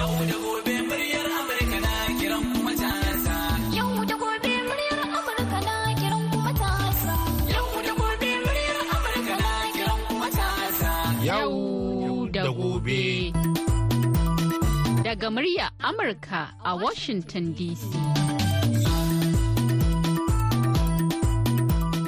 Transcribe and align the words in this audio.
Yau 0.00 0.16
da 0.30 0.36
gobe 0.44 0.74
muryar 0.88 1.26
Amurka 1.38 1.78
na 1.84 1.92
kiran 2.18 2.44
kuma 2.52 2.72
tasa. 2.82 3.36
Yau 3.76 3.90
da 4.08 4.14
gobe 4.22 4.52
muryar 4.68 5.00
Amurka 5.16 5.58
na 5.66 5.74
kiran 6.00 6.24
kuma 6.32 6.52
tasa. 6.60 7.14
Yau 7.52 7.68
da 7.86 7.92
gobe 8.00 8.30
muryar 8.44 8.78
Amurka 8.94 9.34
na 9.42 9.50
kiran 9.74 10.00
kuma 10.08 10.28
tasa. 10.38 10.92
Yau 11.28 12.28
da 12.34 12.44
gobe. 12.58 13.02
Daga 15.04 15.28
murya 15.36 15.66
Amurka 15.88 16.42
a 16.64 16.72
Washington 16.84 17.44
DC. 17.58 17.84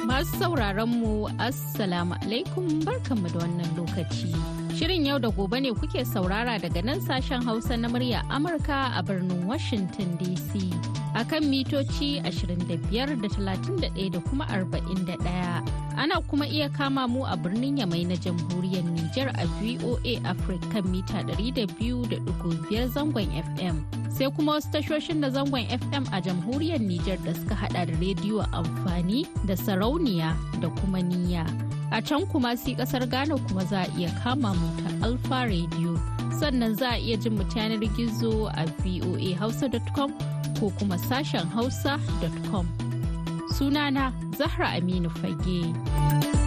Masu 0.09 0.33
sauraron 0.41 0.89
mu 0.99 1.13
Assalamu 1.47 2.17
alaikum 2.25 2.65
barkanmu 2.85 3.27
da 3.33 3.37
wannan 3.45 3.69
lokaci. 3.77 4.62
Shirin 4.73 5.05
yau 5.05 5.19
da 5.19 5.29
gobe 5.29 5.59
ne 5.61 5.69
kuke 5.69 6.01
saurara 6.05 6.57
daga 6.59 6.81
nan 6.83 6.99
sashen 6.99 7.43
Hausa 7.45 7.77
na 7.77 7.87
murya 7.87 8.23
Amurka 8.29 8.89
a 8.97 9.03
birnin 9.03 9.45
Washington 9.45 10.17
DC. 10.17 10.73
A 11.13 11.23
kan 11.23 11.43
mitoci 11.45 12.17
25 12.25 13.21
da 13.21 13.29
31 13.29 14.09
da 14.11 14.19
kuma 14.19 14.45
41. 14.49 15.61
Ana 15.95 16.21
kuma 16.25 16.47
iya 16.49 16.69
kama 16.73 17.07
mu 17.07 17.21
a 17.23 17.37
birnin 17.37 17.77
Yamai 17.77 18.01
na 18.07 18.15
jamhuriyar 18.17 18.81
Nijar 18.97 19.29
a 19.37 19.45
VOA 19.61 20.17
Africa 20.25 20.81
mita 20.81 21.21
200.5 21.21 22.89
zangon 22.89 23.29
FM. 23.29 23.77
Sai 24.09 24.25
kuma 24.33 24.57
wasu 24.57 24.71
tashoshin 24.73 25.21
na 25.21 25.29
zangon 25.29 25.69
FM 25.69 26.09
a 26.09 26.17
jamhuriyar 26.17 26.81
Nijar 26.81 27.21
da 27.23 27.33
suka 27.37 27.53
hada 27.53 27.85
da 27.85 27.93
rediyo 28.01 28.41
amfani 28.51 29.27
da 29.45 29.53
sarauniya 29.53 30.33
da 30.59 30.69
kuma 30.81 30.97
niyya. 30.97 31.45
A 31.93 32.01
can 32.01 32.25
kuma 32.25 32.57
si 32.57 32.73
ƙasar 32.75 33.07
Ghana 33.07 33.37
kuma 33.37 33.63
za 33.65 33.81
a 33.83 33.87
iya 33.97 34.09
kama 34.23 34.53
mu 34.55 34.67
ta 34.81 35.05
Alfa 35.07 35.45
Radio. 35.45 35.93
Sannan 36.41 36.75
za 36.75 36.89
a 36.93 36.97
iya 36.97 37.17
jin 37.21 37.37
mu 37.37 37.43
yanar 37.53 37.77
gizo 37.95 38.49
a 38.49 38.65
voahausa.com 38.81 40.11
ko 40.59 40.71
kuma 40.79 40.97
sashen 40.97 41.45
hausa.com. 41.53 42.65
Sunana 43.53 44.11
Zahra 44.35 44.73
Aminu 44.73 45.09
Fage. 45.21 46.42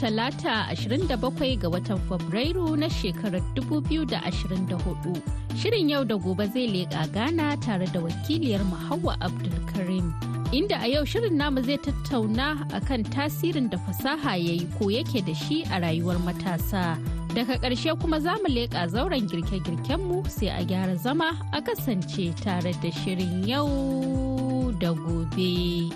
Talata 0.00 0.66
27 0.74 1.56
ga 1.60 1.68
watan 1.68 1.98
Fabrairu 2.08 2.76
na 2.76 2.88
shekarar 2.88 3.40
2024. 3.54 5.20
Shirin 5.56 5.90
yau 5.90 6.04
da 6.04 6.16
gobe 6.16 6.46
zai 6.52 6.66
leƙa 6.68 7.12
Ghana 7.12 7.56
tare 7.56 7.86
da 7.86 8.00
wakiliyar 8.00 8.60
Hauwa 8.88 9.16
Abdulkarim. 9.20 10.12
Inda 10.52 10.76
a 10.82 10.86
yau 10.88 11.04
shirin 11.04 11.32
namu 11.32 11.62
zai 11.62 11.78
tattauna 11.78 12.48
akan 12.76 13.04
tasirin 13.08 13.70
da 13.70 13.78
fasaha 13.78 14.36
ya 14.36 14.52
yi 14.60 14.66
ko 14.78 14.86
yake 14.92 15.24
da 15.26 15.32
shi 15.34 15.62
a 15.64 15.80
rayuwar 15.80 16.18
matasa. 16.20 16.98
Daga 17.34 17.56
ƙarshe 17.58 17.98
kuma 18.00 18.20
za 18.20 18.36
mu 18.42 18.48
leƙa 18.52 18.88
zauren 18.88 19.26
girke-girkenmu 19.28 20.28
sai 20.30 20.48
a 20.48 20.64
gyara 20.64 20.96
zama 20.96 21.32
a 21.52 21.60
kasance 21.62 22.34
tare 22.44 22.72
da 22.82 22.90
shirin 22.92 23.46
yau 23.48 24.72
da 24.78 24.92
gobe. 24.92 25.88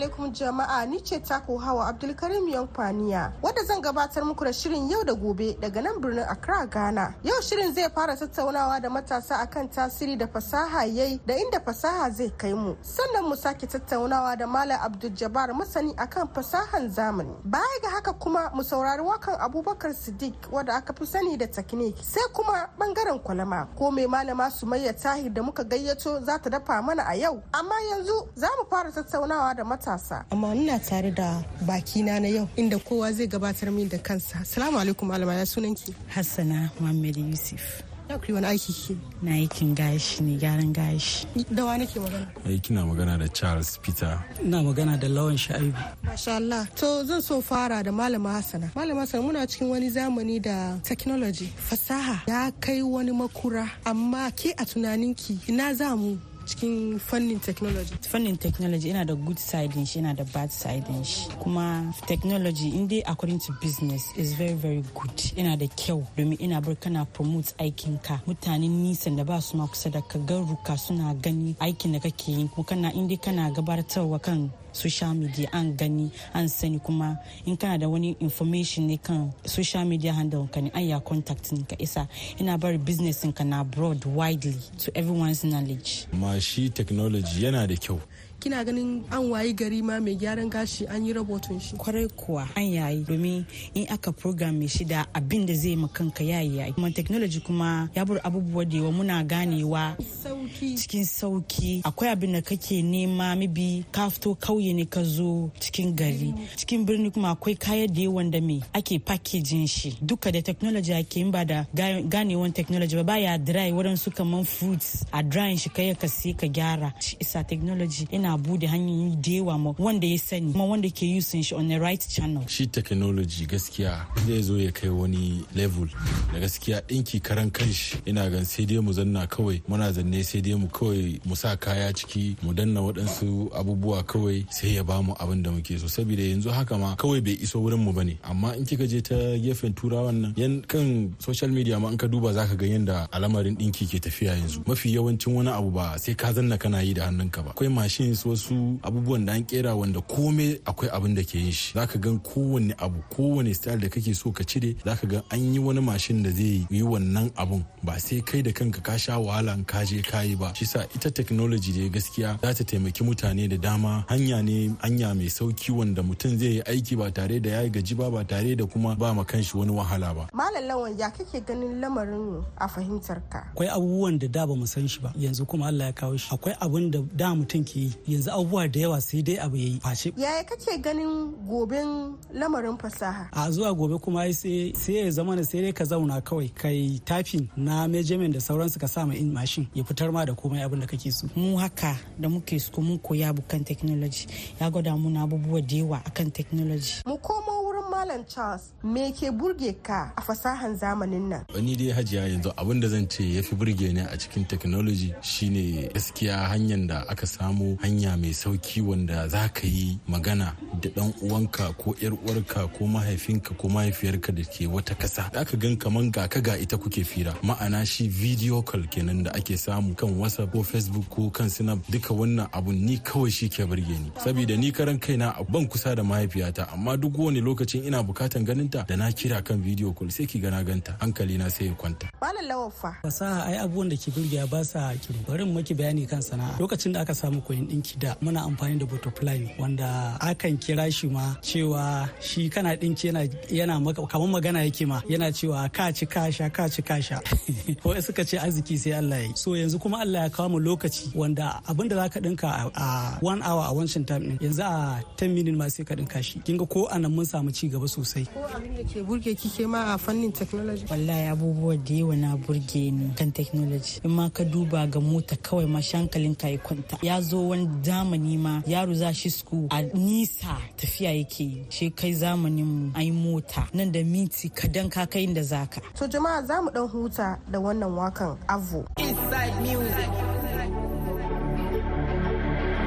Alaikum 0.00 0.32
jama'a 0.32 0.86
ni 0.86 1.00
ce 1.00 1.18
taku 1.20 1.56
hawa 1.58 1.86
Abdulkarim 1.88 2.48
Yankwaniya 2.48 3.32
wadda 3.42 3.62
zan 3.64 3.82
gabatar 3.82 4.24
muku 4.24 4.44
da 4.44 4.52
shirin 4.52 4.88
yau 4.90 5.04
da 5.04 5.12
gobe 5.14 5.56
daga 5.60 5.82
nan 5.82 6.00
birnin 6.00 6.24
Accra 6.28 6.66
Ghana. 6.66 7.14
Yau 7.22 7.40
shirin 7.42 7.74
zai 7.74 7.88
fara 7.94 8.16
tattaunawa 8.16 8.80
da 8.80 8.88
matasa 8.88 9.36
akan 9.44 9.68
tasiri 9.68 10.16
da 10.18 10.26
fasaha 10.26 10.86
yayi 10.86 11.20
da 11.26 11.34
inda 11.36 11.60
fasaha 11.60 12.10
zai 12.10 12.30
kai 12.38 12.54
mu. 12.54 12.76
Sannan 12.82 13.28
mu 13.28 13.36
sake 13.36 13.66
tattaunawa 13.66 14.38
da 14.38 14.46
Malam 14.46 14.80
Abdul 14.80 15.10
masani 15.54 15.92
akan 15.96 16.28
fasahan 16.34 16.88
zamani. 16.88 17.36
Baya 17.44 17.80
ga 17.82 17.88
haka 17.90 18.12
kuma 18.14 18.50
mu 18.54 18.62
saurari 18.62 19.02
wakan 19.02 19.36
Abubakar 19.38 19.92
Siddiq 19.92 20.48
wadda 20.50 20.76
aka 20.76 20.94
fi 20.94 21.04
sani 21.06 21.36
da 21.36 21.46
technique. 21.46 21.98
Sai 22.02 22.24
kuma 22.32 22.68
ɓangaren 22.78 23.20
kwalama 23.22 23.68
ko 23.76 23.90
mai 23.90 24.06
malama 24.06 24.48
Sumayya 24.50 24.92
Tahir 24.96 25.30
da 25.30 25.42
muka 25.42 25.62
gayyato 25.64 26.24
za 26.24 26.38
ta 26.38 26.48
dafa 26.50 26.80
mana 26.82 27.04
a 27.06 27.14
yau. 27.16 27.42
Amma 27.52 27.74
yanzu 27.90 28.28
za 28.34 28.48
mu 28.56 28.64
fara 28.70 28.90
tattaunawa 28.90 29.54
da 29.54 29.64
matasa. 29.64 29.89
Amma 30.30 30.54
ina 30.54 30.78
tare 30.78 31.10
da 31.10 31.42
bakina 31.66 32.20
na 32.20 32.28
yau 32.28 32.48
inda 32.56 32.78
kowa 32.78 33.12
zai 33.12 33.26
gabatar 33.26 33.72
min 33.72 33.88
da 33.88 33.98
kansa. 33.98 34.44
Salamu 34.44 34.78
alaikum 34.78 35.08
malama 35.08 35.34
ya 35.34 35.44
sunanki. 35.46 35.94
Hassana 36.14 36.70
Muhammad 36.80 37.16
Yusuf. 37.16 37.82
Ya 38.10 38.18
kuri 38.18 38.32
wani 38.32 38.46
aiki 38.46 38.72
ke. 38.72 38.96
Na 39.22 39.30
aikin 39.32 39.74
gashi 39.74 40.20
ne 40.22 40.36
gyaran 40.36 40.72
gashi. 40.74 41.26
Da 41.54 41.64
wa 41.64 41.76
nake 41.78 42.00
magana? 42.00 42.26
ai 42.46 42.58
kina 42.58 42.82
magana 42.84 43.16
da 43.18 43.28
charles 43.28 43.78
peter 43.78 44.18
ina 44.44 44.62
magana 44.62 44.98
da 44.98 45.06
lawan 45.06 45.36
sha'ibu 45.38 45.78
Masha 46.02 46.34
Allah. 46.34 46.66
To 46.74 47.04
zan 47.04 47.22
so 47.22 47.40
fara 47.40 47.82
da 47.84 47.90
malama 47.92 48.30
Hassana. 48.34 48.72
Malama 48.74 49.02
Hassana 49.06 49.22
muna 49.22 49.46
cikin 49.46 49.68
wani 49.70 49.90
zamani 49.90 50.42
da 50.42 50.76
technology 50.82 51.52
fasaha 51.68 52.26
ya 52.26 52.50
kai 52.60 52.82
wani 52.82 53.12
makura 53.12 53.70
amma 53.86 54.32
ke 54.34 54.50
a 54.58 54.64
tunaninki 54.66 55.48
ina 55.48 55.72
za 55.74 55.94
mu 55.96 56.18
cikin 56.50 56.98
fannin 56.98 57.38
technology. 57.40 57.94
fannin 58.02 58.36
technology 58.36 58.88
yana 58.88 59.04
da 59.06 59.14
good 59.14 59.38
side 59.38 59.72
shi 59.86 59.98
yana 60.00 60.16
da 60.16 60.24
bad 60.34 60.50
side 60.50 60.84
shi. 61.04 61.28
Kuma 61.42 61.92
technology 62.06 62.68
in 62.76 62.88
dai 62.88 63.02
according 63.06 63.38
to 63.38 63.52
business 63.62 64.02
is 64.16 64.34
very 64.34 64.54
very 64.54 64.82
good. 64.94 65.16
Yana 65.38 65.56
da 65.58 65.66
kyau 65.68 66.04
domin 66.16 66.40
ina 66.40 66.60
bar 66.60 66.74
kana 66.74 67.06
promote 67.06 67.54
aikin 67.58 68.02
ka. 68.02 68.20
Mutanen 68.26 68.82
nisan 68.82 69.16
da 69.16 69.24
ba 69.24 69.40
su 69.40 69.56
ma 69.56 69.66
kusa 69.66 69.90
da 69.92 70.00
ka 70.00 70.18
garuka 70.18 70.76
suna 70.78 71.14
gani 71.14 71.54
aikin 71.60 71.92
da 71.92 71.98
kake 72.00 72.28
yi. 72.32 72.48
Kuma 72.48 72.64
kana 72.64 72.90
in 72.94 73.06
dai 73.08 73.16
kana 73.16 73.50
gabatarwa 73.50 74.20
kan 74.22 74.50
social 74.72 75.14
media 75.14 75.48
an 75.52 75.74
gani 75.76 76.10
an 76.34 76.48
sani 76.48 76.78
kuma 76.78 77.18
in 77.46 77.56
kana 77.56 77.78
da 77.78 77.88
wani 77.88 78.16
information 78.20 78.86
ne 78.86 78.96
kan 78.98 79.32
social 79.44 79.84
media 79.84 80.12
handle 80.12 80.48
ka 80.52 80.60
ne 80.60 80.70
an 80.74 80.82
ya 80.88 81.00
contact 81.00 81.50
ka 81.68 81.76
isa. 81.78 82.08
Ina 82.40 82.58
bari 82.58 82.78
business 82.78 83.24
ka 83.34 83.44
na 83.44 83.64
broad 83.64 84.04
widely 84.04 84.56
to 84.78 84.90
everyone's 84.96 85.42
knowledge. 85.44 86.06
Amma 86.12 86.40
shi 86.40 86.68
technology 86.70 87.42
yana 87.44 87.66
da 87.66 87.74
kyau. 87.76 88.00
Kina 88.40 88.64
ganin 88.64 89.04
an 89.12 89.28
wayi 89.30 89.52
gari 89.54 89.82
ma 89.82 90.00
mai 90.00 90.16
gyaran 90.16 90.48
gashi 90.50 90.86
an 90.88 91.04
yi 91.04 91.12
rabotun 91.12 91.60
shi. 91.60 91.76
ƙwarai 91.76 92.08
kuwa 92.16 92.48
an 92.56 92.62
yayi. 92.64 93.04
Domin 93.04 93.44
in 93.74 93.86
aka 93.90 94.12
program 94.12 94.66
shi 94.66 94.84
da 94.84 95.04
abin 95.14 95.46
da 95.46 95.52
zai 95.54 95.76
kanka 95.92 96.24
ya 96.24 96.40
yi 96.40 96.56
yayi. 96.58 96.74
Kuma 96.74 96.90
technology 96.90 97.40
kuma 97.40 97.90
ya 97.94 98.04
bar 98.04 98.18
abubuwa 98.24 98.64
da 98.68 98.76
yawa 98.78 98.92
muna 98.92 99.24
ganewa 99.24 99.96
Sauki. 100.00 100.74
cikin 100.76 101.04
sauƙi. 101.04 101.82
Akwai 101.82 102.08
abin 102.16 102.32
da 102.32 102.40
kake 102.40 102.82
nema 102.82 103.36
mibi 103.36 103.84
ka 103.92 104.08
fito 104.08 104.34
kauye 104.34 104.74
ne 104.74 104.86
ka 104.86 105.02
zo 105.04 105.50
cikin 105.60 105.94
gari. 105.94 106.32
Cikin 106.56 106.86
birni 106.86 107.12
kuma 107.12 107.34
akwai 107.36 107.58
kayan 107.58 107.92
da 107.92 108.00
yawan 108.00 108.30
da 108.30 108.40
me 108.40 108.62
ake 108.74 109.04
packaging 109.04 109.66
shi. 109.66 109.98
Duka 110.02 110.32
da 110.32 110.40
technology 110.40 110.94
ake 110.94 111.16
yin 111.16 111.30
ba 111.30 111.44
da 111.44 111.64
ga- 111.74 112.00
ganewan 112.08 112.54
technology 112.54 112.96
ba 112.96 113.04
baya 113.04 113.36
dry. 113.38 113.70
Waɗansu 113.70 114.14
kaman 114.14 114.44
fruits 114.46 115.04
a 115.12 115.22
drying 115.22 115.58
shi 115.58 115.68
kai 115.68 115.92
ka 115.94 116.06
sai 116.06 116.32
ka 116.32 116.46
gyara. 116.46 116.92
Shi 117.02 117.16
isa 117.20 117.44
technology 117.44 118.06
yana 118.06 118.29
buɗe 118.36 118.66
hanyoyi 118.66 119.16
da 119.22 119.30
yawa 119.32 119.58
ma 119.58 119.74
wanda 119.78 120.06
ya 120.06 120.18
sani 120.18 120.52
kuma 120.52 120.64
wanda 120.64 120.88
ke 120.90 121.02
using 121.16 121.42
shi 121.42 121.54
on 121.54 121.68
the 121.68 121.78
right 121.80 122.00
channel. 122.08 122.44
Shi 122.48 122.66
technology 122.66 123.46
gaskiya 123.46 124.06
zai 124.26 124.42
zo 124.42 124.56
ya 124.56 124.70
kai 124.72 124.88
wani 124.88 125.44
level. 125.54 125.86
Da 126.32 126.38
gaskiya 126.40 126.80
ɗinki 126.88 127.22
karan 127.22 127.50
kanshi 127.50 127.96
ina 128.06 128.30
gan 128.30 128.44
sai 128.44 128.64
dai 128.64 128.78
mu 128.80 128.92
zanna 128.92 129.26
kawai 129.26 129.62
muna 129.68 129.92
zanne 129.92 130.24
sai 130.24 130.40
dai 130.40 130.54
mu 130.54 130.68
kawai 130.68 131.20
mu 131.24 131.34
sa 131.36 131.56
kaya 131.56 131.92
ciki 131.92 132.36
mu 132.42 132.52
danna 132.54 132.80
waɗansu 132.80 133.50
abubuwa 133.54 134.02
kawai 134.04 134.44
sai 134.50 134.74
ya 134.76 134.82
ba 134.84 135.02
mu 135.02 135.14
abin 135.18 135.42
da 135.42 135.50
muke 135.50 135.78
so. 135.78 135.86
Saboda 135.88 136.22
yanzu 136.22 136.50
haka 136.50 136.78
ma 136.78 136.94
kawai 136.96 137.20
bai 137.24 137.36
iso 137.42 137.60
wurin 137.60 137.78
mu 137.80 137.92
ba 137.92 138.04
ne. 138.04 138.18
Amma 138.24 138.54
in 138.56 138.64
kika 138.64 138.86
je 138.88 139.00
ta 139.00 139.14
gefen 139.14 139.74
turawan 139.74 140.14
nan 140.20 140.34
yan 140.36 140.62
kan 140.62 141.14
social 141.18 141.48
media 141.48 141.78
ma 141.80 141.88
in 141.88 141.96
ka 141.98 142.06
duba 142.06 142.32
zaka 142.32 142.56
ga 142.56 142.66
yanda 142.66 143.08
al'amarin 143.12 143.56
ɗinki 143.56 143.86
ke 143.90 143.98
tafiya 144.00 144.36
yanzu. 144.36 144.62
Mafi 144.66 144.94
yawancin 144.94 145.34
wani 145.34 145.50
abu 145.50 145.70
ba 145.70 145.98
sai 145.98 146.14
ka 146.14 146.32
zanna 146.32 146.58
kana 146.58 146.82
yi 146.82 146.94
da 146.94 147.06
hannunka 147.06 147.42
ba. 147.44 147.50
Akwai 147.50 147.68
machines 147.72 148.19
wasu 148.28 148.78
abubuwan 148.82 149.24
da 149.26 149.32
an 149.32 149.44
kera 149.44 149.74
wanda 149.74 150.00
komai 150.00 150.60
akwai 150.64 150.90
abin 150.90 151.14
da 151.14 151.22
ke 151.22 151.34
yin 151.38 151.52
shi. 151.52 151.74
Zaka 151.74 151.98
gan 151.98 152.18
kowanne 152.20 152.74
abu 152.78 153.02
kowane 153.10 153.54
style 153.54 153.78
da 153.80 153.88
kake 153.88 154.14
so 154.14 154.32
ka 154.32 154.44
cire 154.44 154.74
zaka 154.84 155.06
ga 155.08 155.22
an 155.30 155.52
yi 155.54 155.58
wani 155.58 155.80
mashin 155.80 156.22
da 156.22 156.30
zai 156.30 156.66
yi 156.70 156.82
wannan 156.82 157.30
abun. 157.36 157.64
Ba 157.82 157.98
sai 158.00 158.20
kai 158.20 158.42
da 158.42 158.52
kanka 158.52 158.80
ka 158.80 158.96
sha 158.96 159.18
wahala 159.18 159.56
ka 159.66 159.84
je 159.84 160.02
ka 160.02 160.20
yi 160.22 160.34
ba. 160.36 160.52
Shi 160.54 160.64
sa 160.66 160.84
ita 160.94 161.10
technology 161.10 161.72
da 161.72 161.88
gaskiya 161.88 162.38
za 162.42 162.54
ta 162.54 162.64
taimaki 162.64 163.04
mutane 163.04 163.48
da 163.48 163.56
dama. 163.56 164.04
Hanya 164.08 164.42
ne 164.42 164.74
hanya 164.82 165.14
mai 165.14 165.28
sauƙi 165.30 165.70
wanda 165.70 166.02
mutum 166.02 166.36
zai 166.38 166.58
yi 166.58 166.62
aiki 166.62 166.96
ba 166.98 167.10
tare 167.10 167.40
da 167.40 167.50
ya 167.62 167.68
gaji 167.68 167.94
ba 167.96 168.10
ba 168.10 168.24
tare 168.24 168.54
da 168.56 168.66
kuma 168.66 168.94
ba 168.96 169.14
ma 169.14 169.24
kanshi 169.24 169.54
wani 169.56 169.72
wahala 169.72 170.14
ba. 170.14 170.28
Malam 170.34 170.64
Lawan 170.70 170.98
ya 170.98 171.10
kake 171.10 171.40
ganin 171.46 171.80
lamarin 171.80 172.44
a 172.58 172.68
fahimtar 172.68 173.20
ka? 173.30 173.46
akwai 173.54 173.68
abubuwan 173.68 174.18
da 174.18 174.26
da 174.28 174.46
ba 174.46 174.54
mu 174.56 174.66
san 174.66 174.86
shi 174.88 175.00
ba. 175.00 175.12
Yanzu 175.16 175.46
kuma 175.46 175.66
Allah 175.66 175.86
ya 175.86 175.92
kawo 175.92 176.16
shi. 176.16 176.28
Akwai 176.34 176.54
abun 176.60 176.90
da 176.90 176.98
da 177.16 177.34
mutum 177.34 177.64
ke 177.64 177.76
yi. 177.76 177.92
Yanzu 178.12 178.30
abubuwa 178.30 178.68
da 178.72 178.80
yawa 178.80 179.00
sai 179.00 179.22
dai 179.22 179.36
abu 179.38 179.56
yayi 179.56 179.80
face. 179.80 180.12
Yaya 180.16 180.44
kake 180.44 180.78
ganin 180.82 181.32
goben 181.48 182.16
lamarin 182.34 182.78
fasaha? 182.78 183.28
A 183.32 183.50
zuwa 183.50 183.74
gobe 183.74 183.98
kuma 183.98 184.20
ai 184.20 184.32
sai 184.32 184.72
sai 184.76 184.92
ya 184.96 185.10
zama 185.10 185.36
na 185.36 185.42
sai 185.44 185.60
dai 185.60 185.72
ka 185.72 185.84
zauna 185.84 186.20
kawai 186.22 186.48
kai 186.54 187.00
typing 187.04 187.48
na 187.56 187.86
measurement 187.88 188.32
da 188.34 188.40
sauransu 188.40 188.78
ka 188.80 188.86
sa 188.86 189.06
ma 189.06 189.14
in 189.14 189.32
machine 189.32 189.68
ya 189.74 189.84
fitar 189.84 190.12
ma 190.12 190.24
da 190.24 190.32
komai 190.34 190.62
abin 190.64 190.80
da 190.80 190.86
kake 190.86 191.10
so. 191.12 191.28
Mu 191.36 191.56
haka 191.56 191.96
da 192.18 192.28
muke 192.28 192.58
su 192.60 192.80
mun 192.80 192.98
koya 192.98 193.32
bukan 193.34 193.64
technology. 193.64 194.26
Ya 194.60 194.70
gwada 194.70 194.96
muna 194.96 195.22
abubuwa 195.22 195.60
da 195.62 195.76
yawa 195.76 196.02
akan 196.04 196.30
technology. 196.32 197.02
Mu 197.06 197.16
komo 197.18 197.59
malam 198.00 198.24
charles 198.24 198.72
me 198.82 199.12
ke 199.12 199.28
burge 199.28 199.76
ka 199.84 200.08
a 200.16 200.22
fasahan 200.24 200.72
zamanin 200.72 201.28
nan? 201.28 201.44
Ni 201.60 201.76
dai 201.76 201.92
hajiya 201.92 202.22
yanzu 202.32 202.48
abin 202.56 202.80
da 202.80 202.88
zan 202.88 203.04
ce 203.12 203.20
ya 203.36 203.42
fi 203.44 203.54
burge 203.54 203.92
ni 203.92 204.00
a 204.00 204.16
cikin 204.16 204.48
technology 204.48 205.12
shine 205.20 205.84
gaskiya 205.92 206.48
hanyar 206.48 206.80
da 206.88 207.04
aka 207.12 207.26
samu 207.26 207.76
hanya 207.84 208.16
mai 208.16 208.32
sauƙi 208.32 208.80
wanda 208.80 209.28
za 209.28 209.48
ka 209.52 209.66
yi 209.68 210.00
magana 210.08 210.56
da 210.80 210.88
dan 210.96 211.12
uwanka 211.20 211.68
ko 211.76 211.92
yar 212.00 212.16
uwarka 212.16 212.64
ko 212.72 212.86
mahaifinka 212.88 213.52
ko 213.60 213.68
mahaifiyarka 213.68 214.32
da 214.32 214.44
ke 214.48 214.64
wata 214.66 214.94
kasa 214.96 215.28
aka 215.36 215.56
gan 215.60 215.76
kaman 215.76 216.08
ga 216.10 216.24
ka 216.28 216.40
ga 216.40 216.56
ita 216.56 216.78
kuke 216.80 217.04
fira. 217.04 217.36
Ma'ana 217.44 217.84
shi 217.84 218.08
video 218.08 218.62
call 218.62 218.88
kenan 218.88 219.24
da 219.28 219.30
ake 219.36 219.60
samu 219.60 219.92
kan 219.94 220.08
whatsapp 220.16 220.48
ko 220.48 220.62
facebook 220.64 221.04
ko 221.12 221.28
kan 221.28 221.50
snap 221.52 221.78
duka 221.92 222.14
wannan 222.16 222.48
abun 222.48 222.80
ni 222.80 222.96
kawai 222.96 223.28
shi 223.28 223.48
ke 223.52 223.68
burge 223.68 223.92
ni. 223.92 224.08
Saboda 224.24 224.56
ni 224.56 224.72
karan 224.72 224.96
kaina 224.98 225.36
ban 225.52 225.68
kusa 225.68 225.92
da 225.94 226.02
mahaifiyata 226.02 226.72
amma 226.72 226.96
duk 226.96 227.18
wani 227.18 227.40
lokacin 227.44 227.89
ina 227.90 228.02
bukatan 228.02 228.44
ganinta 228.46 228.84
da 228.88 228.96
na 228.96 229.10
kira 229.12 229.42
kan 229.42 229.58
video 229.66 229.90
call 229.92 230.08
sai 230.14 230.24
ki 230.26 230.38
gana 230.38 230.62
ganta. 230.62 230.92
Hankali 231.02 231.34
na 231.38 231.48
sai 231.50 231.66
ya 231.66 231.72
kwanta. 231.74 232.06
Malam 232.22 232.44
lawan 232.50 232.70
fa. 232.80 232.90
Fasaha 233.02 233.46
ai 233.50 233.56
abubuwan 233.58 233.90
da 233.90 233.96
ke 233.98 234.08
burgewa 234.14 234.46
ba 234.52 234.60
sa 234.64 234.94
kiro 235.02 235.18
bari 235.26 235.42
mu 235.44 235.52
maki 235.58 235.74
bayani 235.74 236.06
kan 236.08 236.22
sana'a. 236.22 236.54
Lokacin 236.62 236.92
da 236.94 237.00
aka 237.02 237.14
samu 237.14 237.42
koyin 237.42 237.66
dinki 237.66 237.98
da 237.98 238.14
muna 238.22 238.46
amfani 238.46 238.78
da 238.78 238.86
butterfly 238.86 239.38
ne 239.42 239.50
wanda 239.58 239.90
akan 240.22 240.54
kira 240.62 240.86
shi 240.96 241.08
ma 241.10 241.34
cewa 241.42 242.06
shi 242.22 242.48
kana 242.48 242.76
dinki 242.76 243.08
yana 243.10 243.26
yana 243.58 243.74
maka 243.82 244.06
kamar 244.06 244.28
magana 244.38 244.62
yake 244.62 244.86
ma 244.86 245.02
yana 245.10 245.32
cewa 245.38 245.66
ka 245.76 245.90
ci 245.90 246.06
ka 246.06 246.30
sha 246.30 246.46
ka 246.48 246.68
ci 246.68 246.82
ka 246.82 247.00
sha. 247.00 247.18
Ko 247.82 247.90
suka 248.00 248.22
ce 248.24 248.38
arziki 248.38 248.78
sai 248.78 248.92
Allah 249.00 249.18
ya 249.18 249.26
yi. 249.26 249.32
So 249.34 249.50
yanzu 249.58 249.80
kuma 249.82 249.98
Allah 249.98 250.22
ya 250.22 250.30
kawo 250.30 250.48
mu 250.50 250.58
lokaci 250.62 251.10
wanda 251.16 251.58
abin 251.66 251.88
da 251.90 251.96
zaka 252.06 252.22
dinka 252.22 252.46
a 252.70 253.18
one 253.20 253.42
hour 253.42 253.66
a 253.66 253.74
wancan 253.74 254.06
time 254.06 254.22
din 254.30 254.38
yanzu 254.38 254.62
a 254.62 255.02
10 255.18 255.34
minutes 255.34 255.58
ma 255.58 255.66
sai 255.66 255.82
ka 255.82 255.94
dinka 255.98 256.22
shi. 256.22 256.38
Kinga 256.46 256.68
ko 256.70 256.86
a 256.86 256.96
nan 256.96 257.10
mun 257.10 257.26
samu 257.26 257.50
ci 257.50 257.66
gaba. 257.68 257.79
Sosai. 257.86 258.26
Ko 258.32 258.40
abin 258.54 258.76
da 258.76 258.82
ke 258.84 259.02
burge 259.06 259.34
kike 259.34 259.66
ma 259.68 259.94
a 259.94 259.98
fannin 259.98 260.32
technology? 260.32 260.84
Wallahi 260.90 261.26
abubuwa 261.32 261.76
da 261.84 261.94
yawa 261.94 262.16
na 262.16 262.36
burge 262.36 262.90
ni 262.90 263.14
kan 263.16 263.32
technology. 263.32 264.00
In 264.04 264.10
ma 264.10 264.28
ka 264.28 264.44
duba 264.44 264.86
ga 264.90 265.00
mota 265.00 265.36
kawai 265.36 265.68
ma 265.68 265.78
shankalin 265.80 266.38
ka 266.38 266.48
ya 266.48 266.58
kwanta. 266.58 266.98
Ya 267.02 267.20
zo 267.20 267.48
wani 267.48 267.68
zamani 267.82 268.38
ma 268.38 268.62
yaro 268.66 268.94
za 268.94 269.12
shi 269.12 269.30
school 269.30 269.68
a 269.70 269.82
nisa 269.82 270.56
tafiya 270.76 271.12
yake 271.12 271.40
yi. 271.44 271.66
Shi 271.70 271.90
kai 271.90 272.12
zamanin 272.12 272.66
mu 272.66 272.90
ai 272.94 273.10
mota. 273.10 273.68
Nan 273.72 273.92
da 273.92 274.02
minti 274.04 274.48
kadan 274.48 274.90
ka 274.90 275.06
kai 275.06 275.24
inda 275.26 275.42
zaka 275.42 275.80
to 275.94 276.06
jama'a 276.08 276.44
za 276.46 276.62
mu 276.62 276.70
dan 276.70 276.88
huta 276.88 277.38
da 277.50 277.58
wannan 277.58 277.90
wakan 277.94 278.36
avo 278.48 278.86
Inside 278.98 279.54
music. 279.62 280.10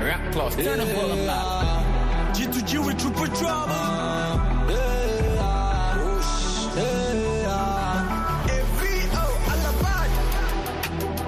Rap 0.04 0.34
turn 0.34 0.78
the 0.80 0.86
volume 0.86 1.30
up. 1.30 2.36
G2G 2.36 2.86
with 2.86 3.00
triple 3.00 3.28
drama. 3.39 4.23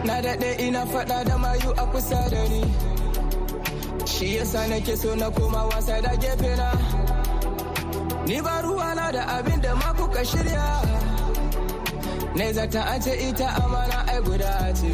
Na 0.06 0.22
daɗe 0.22 0.50
ina 0.68 0.86
faɗa 0.92 1.18
da 1.28 1.36
mayu 1.38 1.72
a 1.78 1.86
kusa 1.92 2.20
da 2.32 2.42
ni. 2.52 2.62
Shi 4.06 4.38
yasa 4.38 4.68
nake 4.70 4.96
so 4.98 5.16
na 5.16 5.30
koma 5.32 5.62
wasa 5.72 6.02
da 6.02 6.12
gefe 6.22 6.52
na. 6.58 6.70
Ni 8.28 8.42
ba 8.42 8.62
ruwana 8.64 9.12
da 9.16 9.22
abin 9.38 9.62
da 9.62 9.74
ma 9.76 9.90
kuka 9.98 10.22
shirya. 10.32 10.66
Ne 12.36 12.52
zata 12.54 12.82
an 12.94 13.02
ce 13.02 13.12
ita 13.30 13.48
amana 13.64 13.98
ai 14.12 14.20
guda 14.22 14.74
ce. 14.80 14.92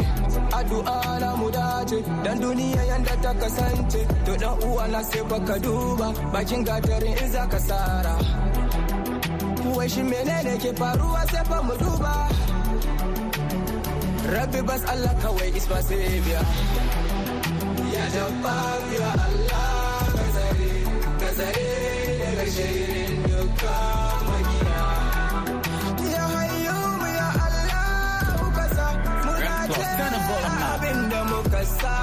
Addu'a 0.57 1.19
na 1.21 1.35
mu 1.35 1.49
dace 1.51 1.97
dan 2.23 2.37
duniya 2.41 2.83
yanda 2.89 3.15
ta 3.23 3.31
kasance. 3.41 4.01
To 4.25 4.31
dan 4.37 4.55
uwa 4.67 4.85
na 4.91 5.01
sai 5.01 5.23
baka 5.29 5.55
duba 5.59 6.07
bakin 6.33 6.63
gatarin 6.65 7.17
in 7.21 7.31
za 7.31 7.43
ka 7.51 7.57
sara. 7.67 8.15
Wai 9.75 9.87
shi 9.87 10.01
menene 10.03 10.53
ke 10.63 10.71
faruwa 10.79 11.21
sai 11.31 11.43
fa 11.49 11.57
mu 11.67 11.73
duba. 11.83 12.13
Rabbi 14.31 14.61
bas 14.63 14.79
Allah 14.87 15.11
kawai 15.19 15.49
is 15.51 15.67
my 15.67 15.81
savior. 15.83 16.43
Ya 17.91 18.03
jabbar 18.15 18.79
ya 18.95 19.11
Allah 19.27 20.07
ka 20.07 20.25
zare, 20.35 20.73
ka 21.19 21.29
zare 21.35 21.67
daga 22.23 22.45
shirin 22.55 23.13
magiya. 23.27 24.87
Ya 26.15 26.23
hayyu 26.31 26.79
ya 27.11 27.27
Allah 27.43 27.87
ka 28.55 28.65
sa 28.71 28.87
mu 29.27 29.33
dace 29.35 29.83
abin 30.71 30.99
da 31.11 31.19
muka 31.27 31.61
sa 31.75 31.95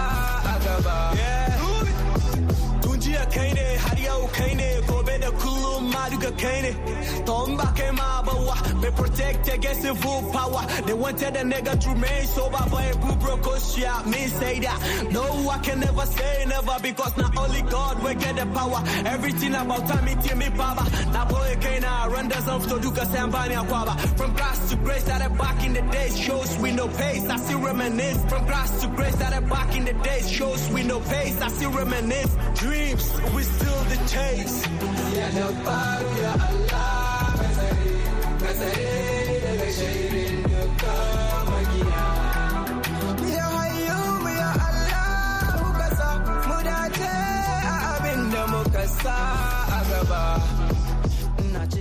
ma 6.38 6.44
duka 6.44 6.46
kai 6.46 6.61
ne. 6.62 7.25
Ton 7.25 7.56
ba 7.56 7.73
kai 7.76 7.90
ma 7.90 8.23
bawa 8.23 8.82
bai 8.82 8.90
protect 8.90 9.49
against 9.55 9.85
evil 9.85 10.31
power. 10.32 10.67
They 10.87 10.94
wanted 10.94 11.37
a 11.37 11.43
nigga 11.43 11.81
to 11.81 11.88
remain 11.90 12.26
sober 12.26 12.64
but 12.70 12.94
a 12.94 12.99
boo 12.99 13.17
broke 13.17 13.44
me 14.06 14.26
say 14.29 14.61
that. 14.61 15.08
No 15.12 15.50
I 15.50 15.58
can 15.58 15.81
never 15.81 16.06
say 16.06 16.44
never 16.46 16.76
because 16.82 17.17
not 17.17 17.37
only 17.37 17.62
God 17.62 18.02
will 18.02 18.14
get 18.14 18.37
the 18.37 18.46
power. 18.46 18.82
Everything 19.06 19.55
about 19.55 19.87
time 19.88 20.08
it 20.08 20.37
me 20.37 20.49
baba. 20.50 20.85
Na 21.12 21.25
boy 21.26 21.56
kai 21.61 21.79
na 21.81 22.05
run 22.06 22.31
zan 22.31 22.61
fito 22.61 22.79
duka 22.79 23.05
sai 23.06 23.23
an 23.25 23.31
bani 23.31 23.55
akwaba. 23.55 23.94
From 24.17 24.32
grass 24.35 24.70
to 24.70 24.76
grace 24.76 25.05
that 25.05 25.38
back 25.38 25.64
in 25.64 25.73
the 25.75 25.82
days 25.82 26.19
shows 26.19 26.58
we 26.58 26.73
no 26.73 26.88
pace. 26.88 27.29
I 27.29 27.37
still 27.37 27.61
reminisce. 27.61 28.25
From 28.31 28.44
grass 28.46 28.81
to 28.82 28.88
grace 28.88 29.17
that 29.17 29.49
back 29.49 29.76
in 29.76 29.85
the 29.85 29.93
days 29.93 30.31
shows 30.31 30.70
we 30.70 30.82
no 30.82 31.00
pace. 31.00 31.40
I 31.40 31.49
still 31.49 31.70
reminisce. 31.70 32.37
Dreams 32.55 33.05
we 33.35 33.43
still 33.43 33.81
the 33.93 33.96
chase. 34.12 35.07
Ya 35.16 35.26
jabbar 35.34 36.02
ya 36.22 36.32
Allah 36.37 37.32
ka 37.40 37.49
zare, 37.56 37.94
ka 38.43 38.50
zare 38.60 38.94
daga 39.44 39.69
shirin 39.76 40.37
duka 40.52 40.96
magiya. 41.49 42.05
Ya 43.37 43.46
hayyu 43.56 44.02
ya 44.38 44.50
Allah 44.69 45.58
ka 45.81 45.88
sa 45.99 46.08
mu 46.49 46.58
dace 46.69 47.14
a 47.72 47.75
abin 47.96 48.20
da 48.32 48.43
muka 48.52 48.84
sa 49.00 49.16
a 49.78 49.81
gaba. 49.90 50.25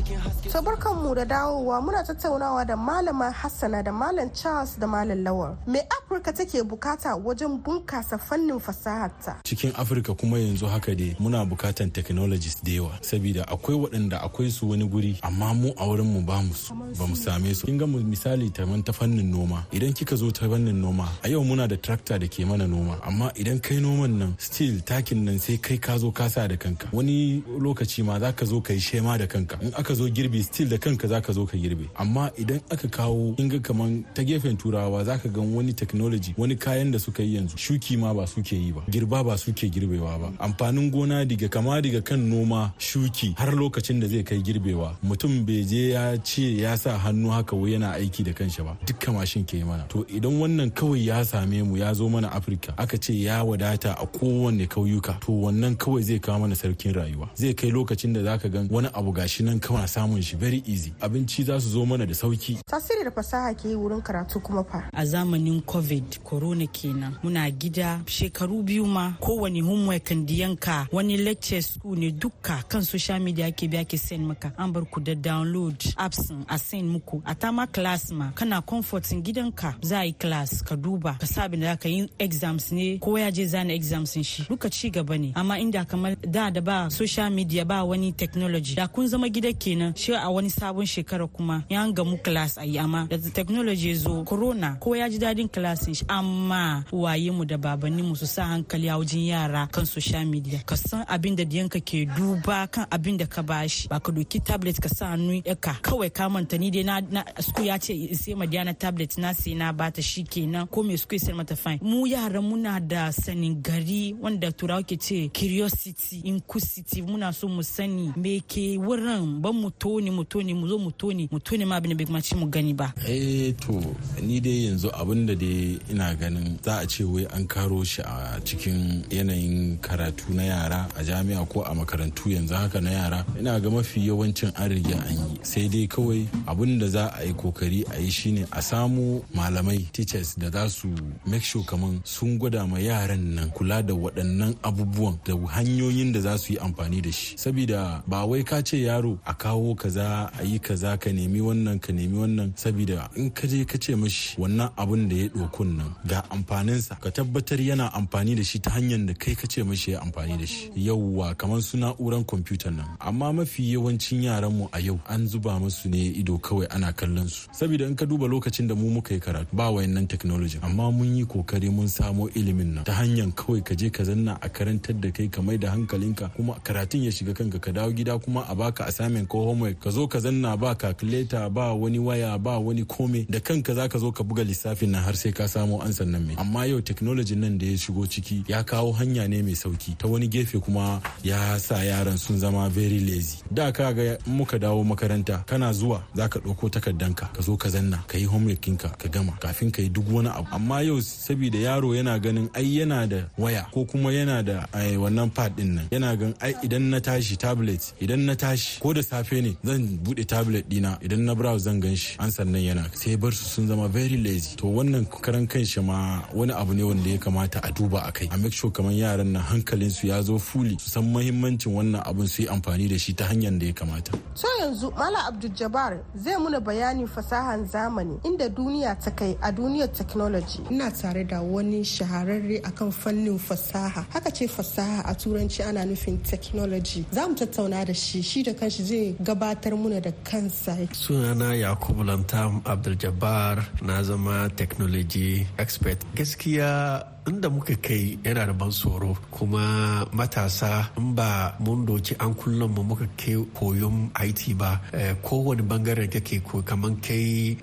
Ina 0.09 0.19
cikin 0.19 0.19
haske. 0.19 0.49
To 0.51 0.61
barkanmu 0.61 1.15
da 1.15 1.25
dawowa 1.25 1.81
muna 1.81 2.03
tattaunawa 2.03 2.65
da 2.65 2.75
malama 2.77 3.31
Hassana 3.31 3.83
da 3.83 3.91
malam 3.91 4.29
Charles 4.33 4.75
da 4.79 4.87
malam 4.87 5.23
Lawal. 5.23 5.57
Me 5.67 5.79
Afirka 5.79 6.33
take 6.35 6.61
buƙata 6.63 7.15
wajen 7.23 7.61
bunkasa 7.63 8.17
fannin 8.19 8.59
fasaharta? 8.59 9.41
cikin 9.43 9.71
afirka 9.73 10.13
kuma 10.17 10.37
yanzu 10.37 10.65
haka 10.67 10.95
dai 10.95 11.15
muna 11.19 11.45
bukatan 11.45 11.91
technologies 11.93 12.55
da 12.63 12.71
yawa 12.71 12.91
saboda 13.01 13.43
akwai 13.47 13.75
waɗanda 13.77 14.21
akwai 14.21 14.49
su 14.51 14.69
wani 14.69 14.87
guri 14.87 15.19
amma 15.23 15.53
mu 15.53 15.71
a 15.77 15.85
wurin 15.85 16.05
mu 16.05 16.21
ba 16.21 16.41
mu 16.41 16.53
su 16.53 16.73
ba 16.73 17.05
mu 17.07 17.15
same 17.15 17.53
su 17.53 17.65
kin 17.65 17.77
ga 17.77 17.85
mu 17.87 17.99
misali 17.99 18.49
taman 18.53 18.83
ta 18.83 18.91
fannin 18.93 19.31
noma 19.31 19.65
idan 19.71 19.93
kika 19.93 20.15
zo 20.15 20.31
ta 20.31 20.47
fannin 20.49 20.81
noma 20.81 21.07
a 21.23 21.29
yau 21.29 21.43
muna 21.43 21.67
da 21.67 21.75
tractor 21.77 22.19
da 22.19 22.27
ke 22.27 22.45
mana 22.45 22.67
noma 22.67 22.97
amma 23.03 23.31
idan 23.35 23.59
kai 23.61 23.79
noman 23.79 24.17
nan 24.19 24.35
still 24.37 24.79
takin 24.81 25.25
nan 25.25 25.39
sai 25.39 25.57
kai 25.57 25.77
ka 25.77 25.97
zo 25.97 26.11
ka 26.11 26.27
sa 26.29 26.47
da 26.47 26.55
kanka 26.55 26.87
wani 26.93 27.41
lokaci 27.59 28.03
ma 28.05 28.19
za 28.19 28.31
ka 28.31 28.45
zo 28.45 28.61
ka 28.61 28.73
yi 28.73 28.79
shema 28.79 29.17
da 29.17 29.27
kanka 29.27 29.57
in 29.61 29.73
aka 29.77 29.93
zo 29.97 30.05
girbi 30.09 30.43
still 30.43 30.69
da 30.69 30.77
kanka 30.77 31.07
za 31.07 31.21
ka 31.21 31.33
zo 31.33 31.45
ka 31.45 31.57
girbe. 31.57 31.89
Amma 31.97 32.29
idan 32.37 32.61
aka 32.69 32.87
kawo 32.87 33.33
kin 33.35 33.49
ga 33.49 33.59
kaman 33.59 34.05
ta 34.13 34.21
gefen 34.23 34.57
turawa 34.57 35.03
za 35.03 35.17
ka 35.17 35.27
ga 35.29 35.41
wani 35.41 35.73
technology 35.73 36.33
wani 36.37 36.55
kayan 36.55 36.91
da 36.91 36.99
suka 36.99 37.23
yi 37.23 37.35
yanzu. 37.37 37.57
Shuki 37.57 37.97
ma 37.97 38.13
ba 38.13 38.27
suke 38.27 38.53
yi 38.53 38.71
ba 38.71 38.81
girba 38.89 39.23
ba 39.25 39.37
suke 39.37 39.65
girbewa 39.73 40.19
ba. 40.21 40.29
Amfanin 40.39 40.91
gona 40.91 41.25
diga 41.25 41.49
kama 41.49 41.81
diga 41.81 42.01
kan 42.05 42.19
noma 42.29 42.73
shuki 42.77 43.33
har 43.37 43.51
lokacin 43.51 43.99
da 43.99 44.07
zai 44.07 44.23
kai 44.23 44.41
girbewa. 44.45 44.93
Mutum 45.03 45.45
bai 45.45 45.63
je 45.65 45.89
ya 45.93 46.15
ce 46.23 46.45
ya 46.61 46.75
sa 46.77 46.97
hannu 46.97 47.29
haka 47.31 47.55
wai 47.55 47.71
yana 47.73 47.93
aiki 47.97 48.23
da 48.23 48.33
kanshi 48.33 48.61
ba. 48.63 48.77
Dukkan 48.85 49.15
mashin 49.15 49.45
ke 49.45 49.63
mana. 49.65 49.85
To 49.89 50.05
idan 50.05 50.37
wannan 50.39 50.71
kawai 50.71 51.05
ya 51.05 51.23
same 51.23 51.63
mu 51.63 51.77
ya 51.77 51.93
zo 51.93 52.09
mana 52.09 52.29
afirka 52.31 52.73
aka 52.77 52.97
ce 52.97 53.13
ya 53.13 53.43
wadata 53.43 53.95
a 53.97 54.05
kowanne 54.05 54.67
kauyuka 54.67 55.19
to 55.21 55.31
wannan 55.31 55.75
kawai 55.75 56.01
zai 56.03 56.19
kawo 56.19 56.39
mana 56.39 56.55
sarkin 56.55 56.93
rayuwa. 56.93 57.29
Zai 57.35 57.53
kai 57.53 57.71
lokacin 57.71 58.13
da 58.13 58.21
zaka 58.23 58.49
gan 58.51 58.67
wani 58.71 58.89
abu 58.93 59.11
gashi 59.13 59.43
nan 59.43 59.59
kawai 59.59 59.86
samun 59.87 60.21
shi 60.21 60.35
very 60.35 60.63
easy. 60.65 60.93
Abinci 61.01 61.43
za 61.43 61.59
su 61.59 61.69
zo 61.69 61.85
mana 61.85 62.05
da 62.05 62.13
sauƙi. 62.13 62.59
Tasiri 62.65 63.03
da 63.03 63.11
fasaha 63.11 63.53
ke 63.53 63.69
yi 63.69 63.75
wurin 63.75 64.01
karatu 64.01 64.39
kuma 64.43 64.63
fa. 64.63 64.83
A 64.93 65.05
zamanin 65.05 65.61
covid 65.65 66.23
corona 66.23 66.67
kenan. 66.67 67.17
Muna 67.23 67.49
gida 67.51 68.01
shekaru 68.05 68.63
biyu 68.63 68.85
ma. 68.85 69.13
Kowane 69.21 69.61
homework 69.61 70.05
diyanka 70.25 70.87
wani 70.91 71.17
lecture 71.17 71.61
school 71.61 71.95
ne 71.95 72.11
dukka 72.11 72.63
kan 72.69 72.81
social 72.83 73.19
media 73.19 73.51
ke 73.51 73.67
biya 73.69 73.85
ke 73.87 73.97
send 73.97 74.27
maka. 74.27 74.51
An 74.57 74.71
bar 74.71 74.83
ku 74.85 74.99
da 75.01 75.13
download 75.15 75.77
apps 75.97 76.31
a 76.49 76.57
send 76.57 76.89
muku. 76.89 77.21
A 77.25 77.35
tama 77.35 77.67
class 77.67 78.11
ma. 78.11 78.31
Kana 78.35 78.61
comforting 78.61 79.23
gidanka 79.23 79.75
za 79.81 79.99
a 80.01 80.05
yi 80.05 80.13
class. 80.13 80.61
Ka 80.61 80.75
duba 80.75 81.17
ka 81.19 81.25
sabin 81.25 81.61
da 81.61 81.75
ka 81.75 81.87
yi 81.89 82.09
exams 82.19 82.71
ne 82.71 82.97
ko 82.99 83.17
ya 83.17 83.31
je 83.31 83.45
zana 83.45 83.73
exams 83.73 84.17
shi. 84.23 84.43
Duka 84.49 84.69
ci 84.69 84.89
gaba 84.89 85.17
ne. 85.17 85.31
Amma 85.35 85.55
inda 85.59 85.85
kamar 85.87 86.15
da 86.21 86.49
da 86.49 86.61
ba 86.61 86.89
social 86.89 87.29
media 87.29 87.65
ba 87.65 87.83
wani 87.85 88.11
technology. 88.13 88.75
Da 88.75 88.87
kun 88.87 89.07
zama 89.07 89.29
gida 89.29 89.53
kenan. 89.53 89.76
Shi 89.95 90.13
a 90.13 90.29
wani 90.29 90.49
sabon 90.49 90.85
shekara 90.85 91.27
kuma 91.27 91.63
ya 91.69 91.87
gamu 91.91 92.17
class 92.23 92.57
a 92.57 92.65
yi 92.65 92.77
amma 92.79 93.07
da 93.09 93.17
technology 93.33 93.93
zo 93.95 94.23
corona 94.23 94.77
ko 94.79 94.95
ya 94.95 95.09
ji 95.09 95.17
daɗin 95.19 95.49
classin 95.49 95.93
shi. 95.95 96.05
Amma 96.07 96.83
waye 96.91 97.31
mu 97.31 97.45
da 97.45 97.57
babanni 97.57 98.01
mu 98.03 98.15
su 98.15 98.25
sa 98.25 98.43
hankali 98.45 98.89
a 98.89 98.97
wajen 98.97 99.25
yara 99.25 99.67
kan 99.71 99.85
social 99.85 100.25
media. 100.25 100.59
Ka 100.65 100.75
san 100.75 101.05
abin 101.07 101.35
da 101.35 101.43
diyanka 101.43 101.79
ke 101.81 102.05
duba 102.15 102.67
kan 102.71 102.85
abin 102.91 103.17
da 103.17 103.25
ka 103.25 103.41
bashi 103.41 103.87
ba 103.87 103.99
ka 103.99 104.11
doki 104.11 104.39
tablet 104.43 104.79
ka 104.81 104.89
sa 104.89 105.07
hannu 105.15 105.41
ka. 105.59 105.73
Kawai 105.81 106.09
ka 106.13 106.29
manta 106.29 106.57
ni 106.57 106.69
dai 106.71 106.83
na, 106.83 107.23
school 107.39 107.65
ya 107.65 107.77
ce 107.77 107.93
sai 108.13 108.33
ma 108.35 108.45
diana 108.45 108.73
tablet 108.73 109.17
na 109.17 109.33
sai 109.33 109.53
na 109.53 109.71
bata 109.71 110.01
shi 110.01 110.23
kenan. 110.23 110.67
Ko 110.67 110.83
me 110.83 110.95
school 110.97 111.19
sai 111.19 111.33
mata 111.33 111.55
fine. 111.55 111.79
Mu 111.81 112.05
yaran 112.07 112.43
muna 112.43 112.79
da 112.79 113.11
sanin 113.11 113.61
gari 113.61 114.13
wanda 114.19 114.51
turawa 114.51 114.83
ke 114.83 114.97
ce 114.99 115.29
curiosity 115.33 116.21
inquisitive 116.25 117.05
muna 117.05 117.33
so 117.33 117.47
mu 117.47 117.61
sani 117.63 118.13
me 118.15 118.39
ke 118.41 118.77
wurin. 118.77 119.41
Ban 119.41 119.53
mu 119.55 119.66
mu 120.11 120.23
toni 120.23 120.53
mu 120.53 120.67
zo 120.67 120.77
mu 120.77 120.91
toni 120.91 121.27
mu 121.31 121.39
ma 121.67 121.75
abin 121.75 121.89
da 121.91 121.95
bai 121.95 122.05
kuma 122.05 122.21
ci 122.21 122.35
mu 122.35 122.45
gani 122.49 122.73
ba. 122.73 122.93
Eh 123.07 123.53
to 123.59 123.73
ni 124.21 124.39
dai 124.39 124.65
yanzu 124.67 124.89
abin 124.93 125.25
da 125.27 125.33
dai 125.35 125.79
ina 125.91 126.15
ganin 126.15 126.57
za 126.63 126.79
a 126.81 126.85
ce 126.87 127.03
wai 127.03 127.25
an 127.35 127.45
karo 127.47 127.83
shi 127.83 128.01
a 128.01 128.39
cikin 128.43 129.03
yanayin 129.09 129.77
karatu 129.79 130.33
na 130.33 130.43
yara 130.43 130.87
a 130.95 131.03
jami'a 131.03 131.47
ko 131.49 131.61
a 131.63 131.73
makarantu 131.75 132.29
yanzu 132.29 132.53
haka 132.55 132.79
na 132.81 132.91
yara. 132.91 133.25
Ina 133.39 133.59
ga 133.59 133.69
mafi 133.69 134.07
yawancin 134.07 134.51
an 134.57 134.69
riga 134.69 134.95
an 134.97 135.15
yi. 135.31 135.39
Sai 135.43 135.67
dai 135.67 135.87
kawai 135.87 136.27
abin 136.47 136.79
da 136.79 136.87
za 136.87 137.07
a 137.17 137.23
yi 137.25 137.33
ƙoƙari 137.33 137.83
a 137.93 137.99
yi 138.01 138.09
shine 138.09 138.43
a 138.51 138.61
samu 138.61 139.21
malamai 139.35 139.91
teachers 139.91 140.35
da 140.35 140.49
za 140.49 140.67
su 140.69 140.89
make 141.25 141.43
sure 141.43 141.63
kaman 141.63 142.01
sun 142.05 142.37
gwada 142.39 142.67
ma 142.67 142.77
yaran 142.77 143.35
nan 143.35 143.49
kula 143.51 143.81
da 143.85 143.93
waɗannan 143.93 144.55
abubuwan 144.63 145.17
da 145.25 145.33
hanyoyin 145.55 146.13
da 146.13 146.19
za 146.21 146.37
su 146.37 146.53
yi 146.53 146.59
amfani 146.59 147.01
da 147.01 147.11
shi. 147.11 147.37
Saboda 147.37 148.03
ba 148.07 148.25
wai 148.25 148.43
ka 148.43 148.61
ce 148.61 148.77
yaro 148.83 149.17
a 149.25 149.33
kawo 149.33 149.56
kaza 149.75 150.29
a 150.39 150.43
yi 150.43 150.59
kaza 150.59 150.97
ka 150.99 151.09
nemi 151.11 151.39
wannan 151.41 151.79
ka 151.79 151.91
nemi 151.93 152.17
wannan. 152.17 152.53
Saboda 152.55 153.09
in 153.15 153.29
ka 153.31 153.47
je 153.47 153.63
ka 153.65 153.77
ce 153.77 153.95
mashi 153.95 154.37
wannan 154.37 154.69
abun 154.77 155.07
da 155.09 155.15
ya 155.15 155.27
ɗokun 155.29 155.77
nan 155.77 155.95
ga 156.05 156.23
amfaninsa. 156.29 156.97
Ka 157.01 157.09
tabbatar 157.11 157.59
yana 157.61 157.91
amfani 157.93 158.35
da 158.35 158.43
shi 158.43 158.59
ta 158.59 158.71
hanyar 158.71 159.05
da 159.07 159.13
kai 159.13 159.35
ka 159.35 159.47
ce 159.47 159.63
mashi 159.63 159.91
ya 159.91 160.01
amfani 160.01 160.37
da 160.37 160.45
shi. 160.45 160.71
Yauwa 160.75 161.35
kamar 161.35 161.61
su 161.61 161.77
na'uran 161.77 162.25
kwamfuta 162.25 162.69
nan. 162.71 162.85
Amma 162.99 163.33
mafi 163.33 163.73
yawancin 163.73 164.23
yaran 164.23 164.51
mu 164.53 164.67
a 164.71 164.79
yau 164.79 164.99
an 165.09 165.27
zuba 165.27 165.59
musu 165.59 165.89
ne 165.89 165.97
ido 166.19 166.37
kawai 166.37 166.67
ana 166.69 166.93
kallon 166.93 167.27
su. 167.27 167.47
Saboda 167.51 167.85
in 167.87 167.95
ka 167.95 168.05
duba 168.05 168.27
lokacin 168.27 168.67
da 168.67 168.75
mu 168.75 168.89
muka 168.89 169.13
yi 169.13 169.19
karatu 169.19 169.47
ba 169.53 169.71
wayannan 169.71 170.07
technology. 170.07 170.59
Amma 170.61 170.91
mun 170.91 171.15
yi 171.17 171.25
ƙoƙari 171.25 171.71
mun 171.71 171.87
samo 171.87 172.29
ilimin 172.35 172.73
nan 172.75 172.83
ta 172.83 172.93
hanyar 172.93 173.31
kawai 173.35 173.63
ka 173.63 173.73
je 173.75 173.89
ka 173.89 174.03
zanna 174.03 174.37
a 174.41 174.49
karantar 174.49 174.95
da 175.01 175.09
kai 175.11 175.27
ka 175.27 175.41
mai 175.41 175.57
da 175.57 175.71
hankalinka 175.71 176.29
kuma 176.35 176.53
karatun 176.63 177.03
ya 177.03 177.11
shiga 177.11 177.33
kanka 177.33 177.59
ka 177.59 177.71
dawo 177.71 177.91
gida 177.91 178.17
kuma 178.19 178.45
a 178.49 178.55
baka 178.55 178.85
assignment 178.85 179.27
homework 179.45 179.79
ka 179.79 179.89
zo 179.89 180.07
ka 180.07 180.19
zanna 180.19 180.57
ba 180.57 180.75
calculator 180.75 181.49
ba 181.49 181.73
wani 181.73 181.99
waya 181.99 182.37
ba 182.37 182.57
wani 182.59 182.83
kome. 182.85 183.25
Da 183.29 183.39
kanka 183.39 183.73
za 183.73 183.87
ka 183.89 183.97
zo 183.99 184.11
ka 184.11 184.23
buga 184.23 184.43
lissafin 184.43 184.91
nan 184.91 185.03
har 185.03 185.13
sai 185.15 185.31
ka 185.31 185.47
samo 185.47 185.81
ansan 185.81 186.11
nan 186.11 186.25
mai 186.27 186.35
amma 186.37 186.65
yau 186.67 186.81
technology 186.81 187.35
nan 187.35 187.57
da 187.57 187.65
ya 187.65 187.77
shigo 187.77 188.07
ciki 188.07 188.43
ya 188.47 188.63
kawo 188.63 188.91
hanya 188.91 189.27
ne 189.27 189.41
mai 189.41 189.53
sauƙi. 189.55 189.97
Ta 189.97 190.07
wani 190.07 190.27
gefe 190.27 190.59
kuma 190.59 191.01
ya 191.23 191.57
sa 191.59 191.75
yaran 191.83 192.17
sun 192.17 192.37
zama 192.39 192.69
very 192.69 192.99
lazy. 192.99 193.37
Da 193.51 193.71
ka 193.71 193.91
ga 193.93 194.17
muka 194.25 194.59
dawo 194.59 194.83
makaranta 194.83 195.43
kana 195.45 195.73
zuwa 195.73 196.03
za 196.15 196.27
ka 196.29 196.39
ɗauko 196.39 196.69
takardanka 196.69 197.29
ka 197.33 197.41
zo 197.41 197.57
ka 197.57 197.69
zanna 197.69 198.03
ka 198.07 198.17
yi 198.17 198.25
homework 198.25 198.61
kinka 198.61 198.89
ka 198.97 199.07
gama 199.09 199.31
kafin 199.39 199.71
ka 199.71 199.81
yi 199.81 199.89
duk 199.89 200.05
wani 200.11 200.29
abu. 200.29 200.47
Amma 200.51 200.81
yau 200.83 201.01
saboda 201.01 201.57
yaro 201.57 201.95
yana 201.95 202.19
ganin 202.19 202.49
ai 202.53 202.77
yana 202.77 203.07
da 203.07 203.29
waya 203.37 203.65
ko 203.73 203.85
kuma 203.85 204.09
yana 204.13 204.43
da 204.43 204.65
wannan 204.97 205.29
pad 205.33 205.55
ɗin 205.57 205.73
nan 205.75 205.87
yana 205.91 206.15
ganin 206.15 206.35
ai 206.41 206.53
idan 206.63 206.89
na 206.89 206.99
tashi 206.99 207.35
tablet 207.37 207.93
idan 208.01 208.25
na 208.25 208.35
tashi 208.35 208.79
ko 208.79 208.93
da 208.93 209.01
safe 209.01 209.26
ne 209.35 209.57
zan 209.63 209.97
buɗe 210.03 210.25
tablet 210.27 210.67
dina 210.69 210.97
idan 211.01 211.25
na 211.25 211.35
browse 211.35 211.63
zan 211.63 211.79
gan 211.79 211.95
shi. 211.95 212.15
An 212.19 212.29
sannan 212.31 212.61
yana. 212.63 212.83
Sai 212.95 213.15
bar 213.15 213.31
su 213.31 213.43
sun 213.45 213.67
zama 213.67 213.87
very 213.87 214.17
lazy. 214.17 214.55
To 214.57 214.65
wannan 214.67 215.05
karan 215.21 215.47
kan 215.47 215.63
shi 215.65 215.81
ma 215.81 216.21
wani 216.33 216.53
abu 216.53 216.73
ne 216.73 216.83
wanda 216.83 217.09
ya 217.09 217.17
kamata 217.17 217.59
a 217.63 217.71
duba 217.71 218.07
a 218.07 218.11
kai. 218.11 218.27
A 218.31 218.37
make 218.37 218.53
sure 218.53 218.71
kamar 218.71 218.91
yaran 218.91 219.27
nan 219.33 219.41
hankalin 219.43 219.91
su 219.91 220.07
ya 220.07 220.21
zo 220.21 220.37
fuli 220.37 220.79
su 220.79 220.89
san 220.89 221.03
mahimmancin 221.13 221.73
wannan 221.73 222.03
abun 222.05 222.27
su 222.27 222.43
yi 222.43 222.47
amfani 222.47 222.87
da 222.89 222.97
shi 222.97 223.13
ta 223.13 223.25
hanyar 223.25 223.57
da 223.59 223.65
ya 223.65 223.73
kamata. 223.73 224.11
So 224.33 224.47
yanzu 224.61 224.91
mala 224.95 225.25
abdul 225.27 225.51
jabbar 225.51 225.99
zai 226.15 226.35
muna 226.37 226.59
bayanin 226.59 227.07
fasahan 227.07 227.67
zamani 227.67 228.19
inda 228.23 228.49
duniya 228.49 228.95
ta 229.03 229.11
kai 229.11 229.37
a 229.41 229.51
duniyar 229.51 229.91
technology. 229.93 230.59
Ina 230.71 230.91
tare 230.91 231.23
da 231.23 231.41
wani 231.41 231.83
shahararre 231.83 232.61
akan 232.63 232.91
fannin 232.93 233.39
fasaha. 233.39 234.05
Haka 234.13 234.31
ce 234.31 234.47
fasaha 234.47 235.03
a 235.05 235.13
turanci 235.15 235.63
ana 235.67 235.83
nufin 235.85 236.17
technology. 236.23 237.05
Za 237.11 237.27
mu 237.27 237.35
tattauna 237.35 237.85
da 237.85 237.93
shi. 237.93 238.21
Shi 238.21 238.43
da 238.43 238.53
kanshi 238.53 238.83
zai 238.83 239.15
gabatar 239.19 239.73
muna 239.77 239.99
da 240.01 240.11
kansa. 240.23 240.77
Sunana 240.93 241.55
yakubu 241.55 242.03
lantam 242.03 242.61
abdul 242.65 242.95
jabbar 242.95 243.65
na 243.81 244.03
zama 244.03 244.49
technology 244.55 245.45
expert. 245.57 245.97
Gaskiya 246.15 247.03
inda 247.27 247.49
muka 247.51 247.75
kai 247.75 248.17
yana 248.23 248.45
da 248.47 248.53
ban 248.53 248.69
tsoro 248.71 249.17
kuma 249.31 250.05
matasa 250.13 250.87
in 250.97 251.13
ba 251.15 251.55
mun 251.59 251.85
doki 251.85 252.15
an 252.19 252.33
kullum 252.33 252.71
mu 252.75 252.83
muka 252.83 253.07
kai 253.17 253.35
koyon 253.57 254.09
IT 254.27 254.41
ba 254.57 254.79
kowane 255.25 255.61
ɓangaren 255.69 256.07
kake 256.13 256.39
ko 256.47 256.61
kamar 256.61 256.91
kai 257.05 257.57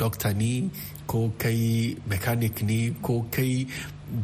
dokta 0.00 0.32
ne 0.34 0.68
ko 1.06 1.30
kai 1.38 1.94
mechanic 2.10 2.62
ne 2.62 2.90
ko 3.02 3.24
kai 3.30 3.66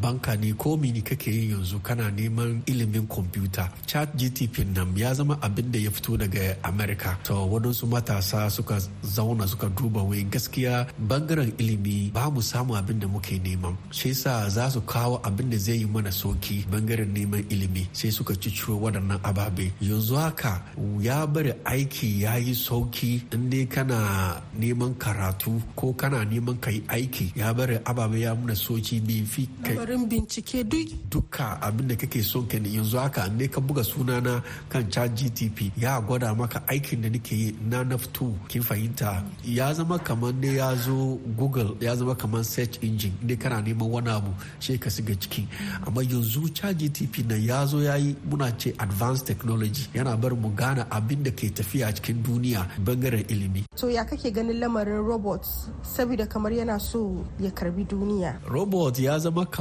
banka 0.00 0.36
ne 0.36 0.52
ko 0.52 0.76
mini 0.76 1.02
kake 1.02 1.30
yi 1.30 1.50
yanzu 1.52 1.80
kana 1.82 2.10
neman 2.10 2.62
ilimin 2.66 3.06
kwamfuta? 3.06 3.68
Chat 3.86 4.14
gtp 4.16 4.64
nan 4.76 4.96
ya 4.96 5.14
zama 5.14 5.38
abin 5.42 5.70
da 5.72 5.78
ya 5.78 5.90
fito 5.90 6.16
daga 6.16 6.56
america. 6.64 7.16
To 7.24 7.34
waɗansu 7.48 7.86
matasa 7.86 8.50
suka 8.50 8.78
zauna 9.02 9.46
suka 9.48 9.68
duba 9.68 10.02
wai 10.02 10.22
gaskiya 10.24 10.86
ɓangaren 11.08 11.52
ilimi 11.58 12.10
ba 12.12 12.30
mu 12.30 12.40
samu 12.42 12.74
abin 12.76 12.98
da 13.00 13.06
muke 13.08 13.38
neman. 13.38 13.76
Shi 13.90 14.14
sa 14.14 14.48
za 14.48 14.70
su 14.70 14.80
kawo 14.80 15.20
abin 15.24 15.50
da 15.50 15.56
zai 15.58 15.78
yi 15.80 15.86
mana 15.86 16.10
soki 16.12 16.64
ɓangaren 16.70 17.12
neman 17.14 17.44
ilimi. 17.50 17.88
Sai 17.92 18.10
suka 18.10 18.34
ciciro 18.34 18.76
waɗannan 18.78 19.20
ababe. 19.22 19.72
Yanzu 19.80 20.14
haka 20.16 20.62
ya 21.00 21.26
bari 21.26 21.52
aiki 21.64 22.22
ya 22.22 22.36
yi 22.36 22.54
sauƙi. 22.54 23.22
In 23.34 23.50
dai 23.50 23.66
kana 23.66 24.40
neman 24.58 24.94
karatu 24.94 25.60
ko 25.76 25.92
kana 25.92 26.24
neman 26.24 26.60
ka 26.60 26.70
yi 26.70 26.80
aiki 26.88 27.32
ya 27.36 27.52
bari 27.54 27.78
ababe 27.84 28.20
ya 28.20 28.34
muna 28.34 28.54
soki 28.54 29.00
bai 29.00 29.24
fi 29.24 29.48
barin 29.80 30.04
bincike 30.10 30.64
duk 30.70 30.88
duka 31.10 31.58
abin 31.62 31.88
da 31.88 31.96
kake 31.96 32.22
son 32.22 32.46
ka 32.46 32.58
yanzu 32.58 32.98
haka 32.98 33.28
ne 33.38 33.48
ka 33.48 33.60
buga 33.60 33.80
sunana 33.84 34.42
kan 34.68 34.84
chat 34.90 35.08
gtp 35.16 35.72
ya 35.80 36.00
gwada 36.00 36.34
maka 36.34 36.60
aikin 36.68 37.00
da 37.02 37.08
nake 37.08 37.32
yi 37.34 37.54
na 37.70 37.82
naftu. 37.84 38.34
Kin 38.48 38.62
fahimta? 38.62 39.24
Ya 39.44 39.72
zama 39.72 39.98
kamar 39.98 40.32
ne 40.34 40.54
ya 40.56 40.74
zo 40.76 41.16
google 41.38 41.76
ya 41.80 41.96
zama 41.96 42.14
kamar 42.14 42.44
search 42.44 42.76
engine. 42.84 43.14
Ne 43.22 43.36
kana 43.36 43.62
neman 43.62 43.88
wani 43.90 44.10
abu 44.10 44.30
sai 44.58 44.76
ka 44.76 44.90
shiga 44.90 45.14
ciki. 45.16 45.46
Amma 45.86 46.02
yanzu 46.02 46.52
chat 46.54 46.76
gtp 46.76 47.24
na 47.28 47.36
ya 47.36 47.64
zo 47.66 47.80
ya 47.80 47.94
yi 47.96 48.14
muna 48.28 48.52
ce 48.58 48.74
advanced 48.78 49.26
technology. 49.26 49.88
Yana 49.94 50.20
bar 50.20 50.32
mu 50.36 50.50
gane 50.54 50.84
abin 50.90 51.22
da 51.24 51.30
ke 51.30 51.48
tafiya 51.54 51.88
cikin 51.96 52.22
duniya 52.22 52.66
ɓangaren 52.84 53.24
ilimi. 53.32 53.64
To 53.76 53.88
ya 53.88 54.04
kake 54.04 54.30
ganin 54.30 54.60
lamarin 54.60 55.00
robot 55.06 55.46
saboda 55.82 56.26
kamar 56.28 56.52
yana 56.52 56.78
so 56.80 57.24
ya 57.40 57.48
karɓi 57.50 57.86
duniya. 57.88 58.36
Robot 58.46 58.98
ya 58.98 59.18
zama 59.18 59.46
kamar 59.46 59.59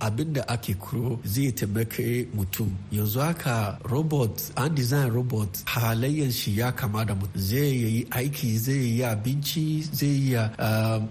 abin 0.00 0.32
da 0.32 0.42
ake 0.48 0.74
kuro 0.74 1.18
zai 1.24 1.52
taimaka 1.52 2.02
mutum. 2.36 2.70
Yanzu 2.92 3.20
haka 3.20 3.78
robot 3.84 4.50
an 4.56 4.74
design 4.74 5.10
robot 5.12 5.52
halayyar 5.66 6.30
shi 6.32 6.58
ya 6.58 6.72
kama 6.72 7.04
da 7.04 7.14
mutum. 7.14 7.40
Zai 7.40 7.58
yi 7.58 8.04
aiki 8.10 8.58
zai 8.58 8.74
yi 8.74 9.02
abinci 9.04 9.82
zai 9.92 10.38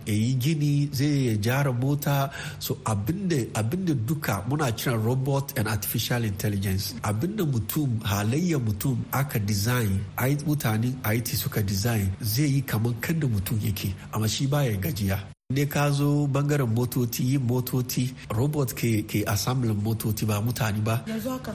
yi 0.05 0.33
gini 0.35 0.89
zai 0.93 1.05
yi 1.07 1.37
jara 1.37 1.73
mota. 1.73 2.31
So 2.59 2.75
abin 2.85 3.27
da 3.29 3.93
duka 3.93 4.43
muna 4.47 4.71
kiran 4.71 5.03
robot 5.03 5.57
and 5.57 5.67
artificial 5.67 6.23
intelligence. 6.23 6.93
Abinda 7.03 7.43
mutum 7.45 7.99
halayyar 8.03 8.59
mutum 8.61 8.97
aka 9.13 9.39
design 9.39 10.03
mutanen 10.45 10.95
IT 11.05 11.27
suka 11.27 11.61
design 11.63 12.11
zai 12.21 12.43
yi 12.45 12.61
kamar 12.61 12.93
kan 13.01 13.19
da 13.19 13.27
mutum 13.27 13.59
yake 13.61 13.93
amma 14.13 14.27
shi 14.27 14.47
baya 14.47 14.77
gajiya. 14.77 15.36
Ne 15.53 15.65
ka 15.65 15.89
zo 15.91 16.27
ɓangaren 16.27 16.67
motoci 16.75 17.23
yin 17.23 17.39
motoci 17.47 18.13
robot 18.29 18.73
ke 18.75 19.05
ke 19.07 19.23
assemblin 19.25 19.77
motoci 19.81 20.25
ba 20.27 20.41
mutane 20.41 20.83
ba. 20.83 21.01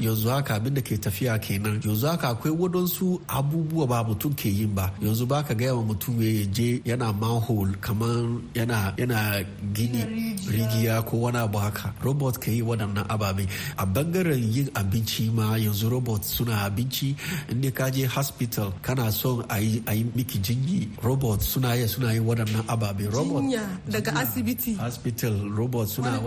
Yanzu 0.00 0.28
haka? 0.30 0.54
Abin 0.54 0.72
da 0.75 0.80
ke 0.80 0.96
tafiya 0.96 1.37
kenan. 1.38 1.76
Yanzu 1.84 2.06
haka 2.08 2.28
akwai 2.32 2.56
wadansu 2.56 3.20
abubuwa 3.28 3.87
ba 3.87 4.02
mutum 4.04 4.32
ke 4.34 4.49
yin 4.49 4.72
ba. 4.75 4.88
Yanzu 5.02 5.26
ba 5.28 5.42
ka 5.44 5.52
gaya 5.52 5.75
wa 5.76 5.82
mutum 5.82 6.16
ya 6.22 6.46
je 6.50 6.80
yana 6.87 7.12
manhole 7.12 7.76
kamar 7.82 8.40
yana 8.54 8.94
yana 8.96 9.44
gini 9.75 10.00
rigiya 10.49 11.04
ko 11.04 11.18
wani 11.28 11.37
abu 11.44 11.58
haka. 11.58 11.92
Robot 12.02 12.40
ke 12.40 12.49
yi 12.50 12.62
waɗannan 12.62 13.04
ababe. 13.12 13.44
A 13.76 13.84
ɓangaren 13.84 14.40
yin 14.40 14.70
abinci 14.75 15.28
ma 15.30 15.58
yanzu 15.58 15.90
robot 15.90 16.25
suna 16.25 16.64
abinci. 16.64 17.14
Inda 17.50 17.70
ka 17.70 17.90
je 17.90 18.06
hospital 18.06 18.72
kana 18.80 19.12
son 19.12 19.44
a 19.50 19.61
yi 19.61 19.82
miki 20.16 20.38
jinyi 20.38 20.88
robot 21.04 21.42
suna 21.42 21.76
yi 21.76 21.87
suna 21.87 22.14
yi 22.14 22.20
waɗannan 22.20 22.64
ababe. 22.68 23.04
Robot 23.12 23.44
daga 23.89 24.12
asibiti. 24.17 24.75
Hospital 24.79 25.51
robot 25.57 25.89
suna 25.89 26.21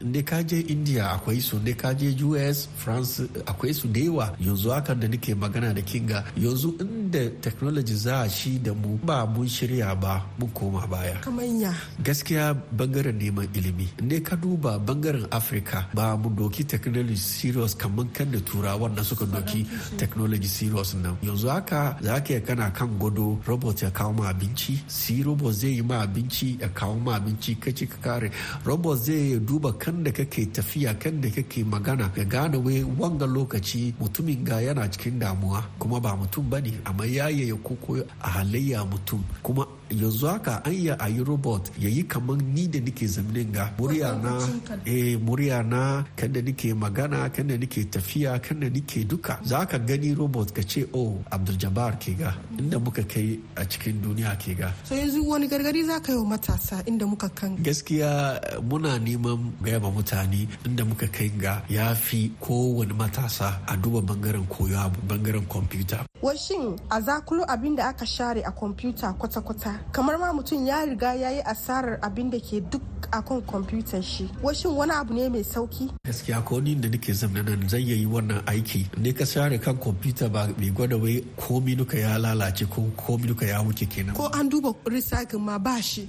inda 0.00 0.22
ka 0.22 0.42
je 0.42 0.60
india 0.60 1.10
akwai 1.14 1.40
su. 1.40 1.56
Inda 1.56 1.74
ka 1.76 1.94
je 1.94 2.08
us 2.24 2.68
france 2.76 3.22
akwai 3.46 3.74
su 3.74 3.88
da 3.88 4.00
yawa. 4.00 4.36
Yanzu 4.40 4.70
hakan 4.70 5.00
da 5.00 5.08
nake 5.08 5.34
magana 5.34 5.72
da 5.74 5.82
kinga 5.82 6.24
yanzu 6.36 6.74
inda 6.80 7.30
technology 7.40 7.94
za 7.94 8.22
a 8.22 8.28
shi 8.28 8.58
da 8.58 8.72
mu 8.74 8.98
ba 9.04 9.26
mun 9.26 9.46
shirya 9.48 9.94
ba 10.00 10.22
mun 10.38 10.50
koma 10.50 10.86
baya. 10.86 11.16
Kamanya 11.22 11.72
gaskiya 12.02 12.54
ɓangaren 12.76 13.16
neman 13.18 13.48
ilimi. 13.54 13.86
Inda 14.00 14.20
ka 14.20 14.36
duba 14.36 14.78
ɓangaren 14.78 15.26
afirka 15.30 15.86
ba 15.94 16.16
mu 16.16 16.30
doki 16.30 16.64
technology 16.66 17.16
serious 17.16 17.74
kamar 17.74 18.06
kan 18.14 18.30
da 18.32 18.38
turawan 18.40 18.94
na 18.94 19.02
suka 19.02 19.24
doki 19.26 19.66
technology 19.98 20.48
serious 20.48 20.94
nan. 20.94 21.16
Yanzu 21.22 21.48
haka 21.48 21.96
za 22.02 22.20
ka 22.20 22.40
kana 22.46 22.70
kan 22.70 22.88
gado 22.98 23.38
robot 23.46 23.82
ya 23.82 23.90
kawo 23.90 24.12
ma 24.12 24.28
abinci 24.30 24.78
si 24.88 25.22
robot 25.22 25.52
zai 25.52 25.76
yi 25.76 25.82
ma 25.82 26.02
abinci 26.02 26.58
ya 26.60 26.68
kawo 26.68 26.95
ma 27.04 27.16
abinci 27.16 27.54
kaci 27.60 27.86
ka 27.88 27.96
kare. 28.02 28.30
Robot 28.64 28.98
zai 28.98 29.38
duba 29.40 29.72
kan 29.78 30.02
da 30.02 30.10
kake 30.12 30.46
tafiya 30.52 30.94
kan 30.98 31.20
da 31.20 31.28
kake 31.30 31.64
magana 31.64 32.10
ya 32.16 32.24
gane 32.24 32.56
wai 32.56 32.82
wanga 32.82 33.26
lokaci 33.26 33.94
mutumin 34.00 34.44
ga 34.44 34.60
yana 34.60 34.88
cikin 34.90 35.18
damuwa 35.18 35.62
kuma 35.78 36.00
ba 36.00 36.16
mutum 36.16 36.48
ba 36.50 36.60
ne 36.60 36.72
amma 36.84 37.06
ya 37.06 37.28
ya 37.28 37.54
koko 37.56 37.96
a 38.20 38.28
halayya 38.28 38.84
mutum. 38.84 39.22
Kuma 39.42 39.66
yanzu 39.90 40.26
haka 40.26 40.62
an 40.64 40.72
yi 40.72 40.88
a 40.90 41.08
yi 41.08 41.22
robot 41.24 41.70
ya 41.78 41.88
yi 41.88 42.02
kamar 42.02 42.36
ni 42.36 42.66
da 42.68 42.80
nake 42.80 43.06
zamanin 43.06 43.52
ga 43.52 43.70
murya 43.78 44.12
na 44.22 44.38
eh 44.84 45.16
murya 45.18 45.62
na 45.62 46.04
kan 46.16 46.32
da 46.32 46.40
nake 46.42 46.74
magana 46.74 47.28
kan 47.32 47.46
da 47.48 47.56
nake 47.56 47.84
tafiya 47.90 48.38
kan 48.42 48.60
da 48.60 48.68
nake 48.68 49.04
duka. 49.08 49.38
Za 49.44 49.64
ka 49.66 49.78
gani 49.78 50.14
robot 50.14 50.52
ka 50.54 50.62
ce 50.62 50.86
oh 50.94 51.18
abdul 51.30 51.56
jabbar 51.56 51.98
ke 51.98 52.16
ga 52.18 52.34
inda 52.58 52.78
muka 52.82 53.02
kai 53.04 53.38
a 53.56 53.64
cikin 53.64 54.00
duniya 54.02 54.34
ke 54.38 54.54
ga. 54.58 54.72
So 54.84 54.94
yanzu 54.94 55.22
wani 55.26 55.48
gargaɗi 55.48 55.86
za 55.86 56.00
ka 56.00 56.12
yi 56.12 56.18
wa 56.18 56.24
matasa 56.36 56.82
inda 56.86 57.06
muka 57.06 57.28
kan? 57.28 57.56
Gaskiya 57.62 58.40
muna 58.62 58.98
neman 58.98 59.52
gaya 59.62 59.80
ma 59.80 59.90
mutane 59.90 60.48
inda 60.66 60.84
muka 60.84 61.06
kai 61.08 61.28
ga 61.38 61.62
ya 61.68 61.94
fi 61.94 62.30
kowane 62.40 62.92
matasa 62.94 63.60
a 63.66 63.76
duba 63.76 64.00
ɓangaren 64.00 64.46
koyo 64.48 64.76
a 64.78 64.90
ɓangaren 65.08 65.46
kwamfuta. 65.46 66.04
Washin 66.22 66.76
a 66.90 67.00
zakulo 67.00 67.44
abin 67.48 67.76
da 67.76 67.88
aka 67.88 68.06
share 68.06 68.42
a 68.44 68.50
kwamfuta 68.52 69.12
kwata-kwata? 69.18 69.75
Kamar 69.92 70.18
ma 70.18 70.32
mutum 70.32 70.64
ya 70.66 70.84
riga 70.84 71.14
ya 71.14 71.30
yi 71.30 71.40
asarar 71.42 71.98
abin 72.02 72.30
da 72.30 72.38
ke 72.40 72.60
duk 72.60 72.82
akan 73.12 73.42
kwamfutar 73.42 74.02
shi. 74.02 74.28
Washin 74.42 74.70
wani 74.76 74.92
abu 74.92 75.14
ne 75.14 75.28
mai 75.28 75.42
sauƙi? 75.42 75.90
Gaskiya 76.04 76.44
ko 76.44 76.60
ni 76.60 76.74
da 76.74 76.88
nake 76.88 77.12
zama 77.14 77.42
nan 77.42 77.68
zai 77.68 77.78
yi 77.80 78.06
wannan 78.06 78.42
aiki. 78.46 78.86
Ne 78.98 79.12
ka 79.12 79.24
share 79.24 79.58
kan 79.58 79.76
kwamfuta 79.76 80.30
ba 80.32 80.46
bai 80.58 80.70
gwada 80.70 80.96
wai 81.00 81.20
komi 81.36 81.76
nuka 81.76 81.98
ya 81.98 82.18
lalace 82.18 82.66
ko 82.70 82.82
komi 82.96 83.26
nuka 83.28 83.46
ya 83.46 83.62
wuce 83.62 83.86
kenan. 83.88 84.14
Ko 84.14 84.28
an 84.32 84.48
duba 84.50 84.74
recycle 84.84 85.40
ma 85.40 85.58
ba 85.58 85.80
shi? 85.82 86.06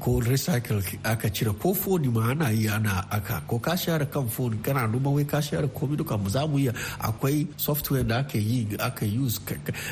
Ko 0.00 0.20
recycle 0.20 0.82
aka 1.04 1.28
cire 1.30 1.52
ko 1.58 1.74
foni 1.74 2.08
ma 2.12 2.30
ana 2.30 2.50
yi 2.50 2.68
ana 2.68 3.06
aka. 3.10 3.42
Ko 3.46 3.58
ka 3.58 3.76
share 3.76 4.06
kan 4.06 4.28
foni 4.28 4.58
kana 4.62 4.86
numa 4.86 5.10
wai 5.10 5.24
ka 5.24 5.40
share 5.40 5.66
komi 5.68 5.96
duka 5.96 6.16
mu 6.18 6.28
za 6.28 6.46
mu 6.46 6.58
iya. 6.58 6.72
Akwai 7.00 7.46
software 7.56 8.02
da 8.04 8.18
aka 8.18 8.38
yi 8.38 8.66
aka 8.80 9.04
use 9.06 9.38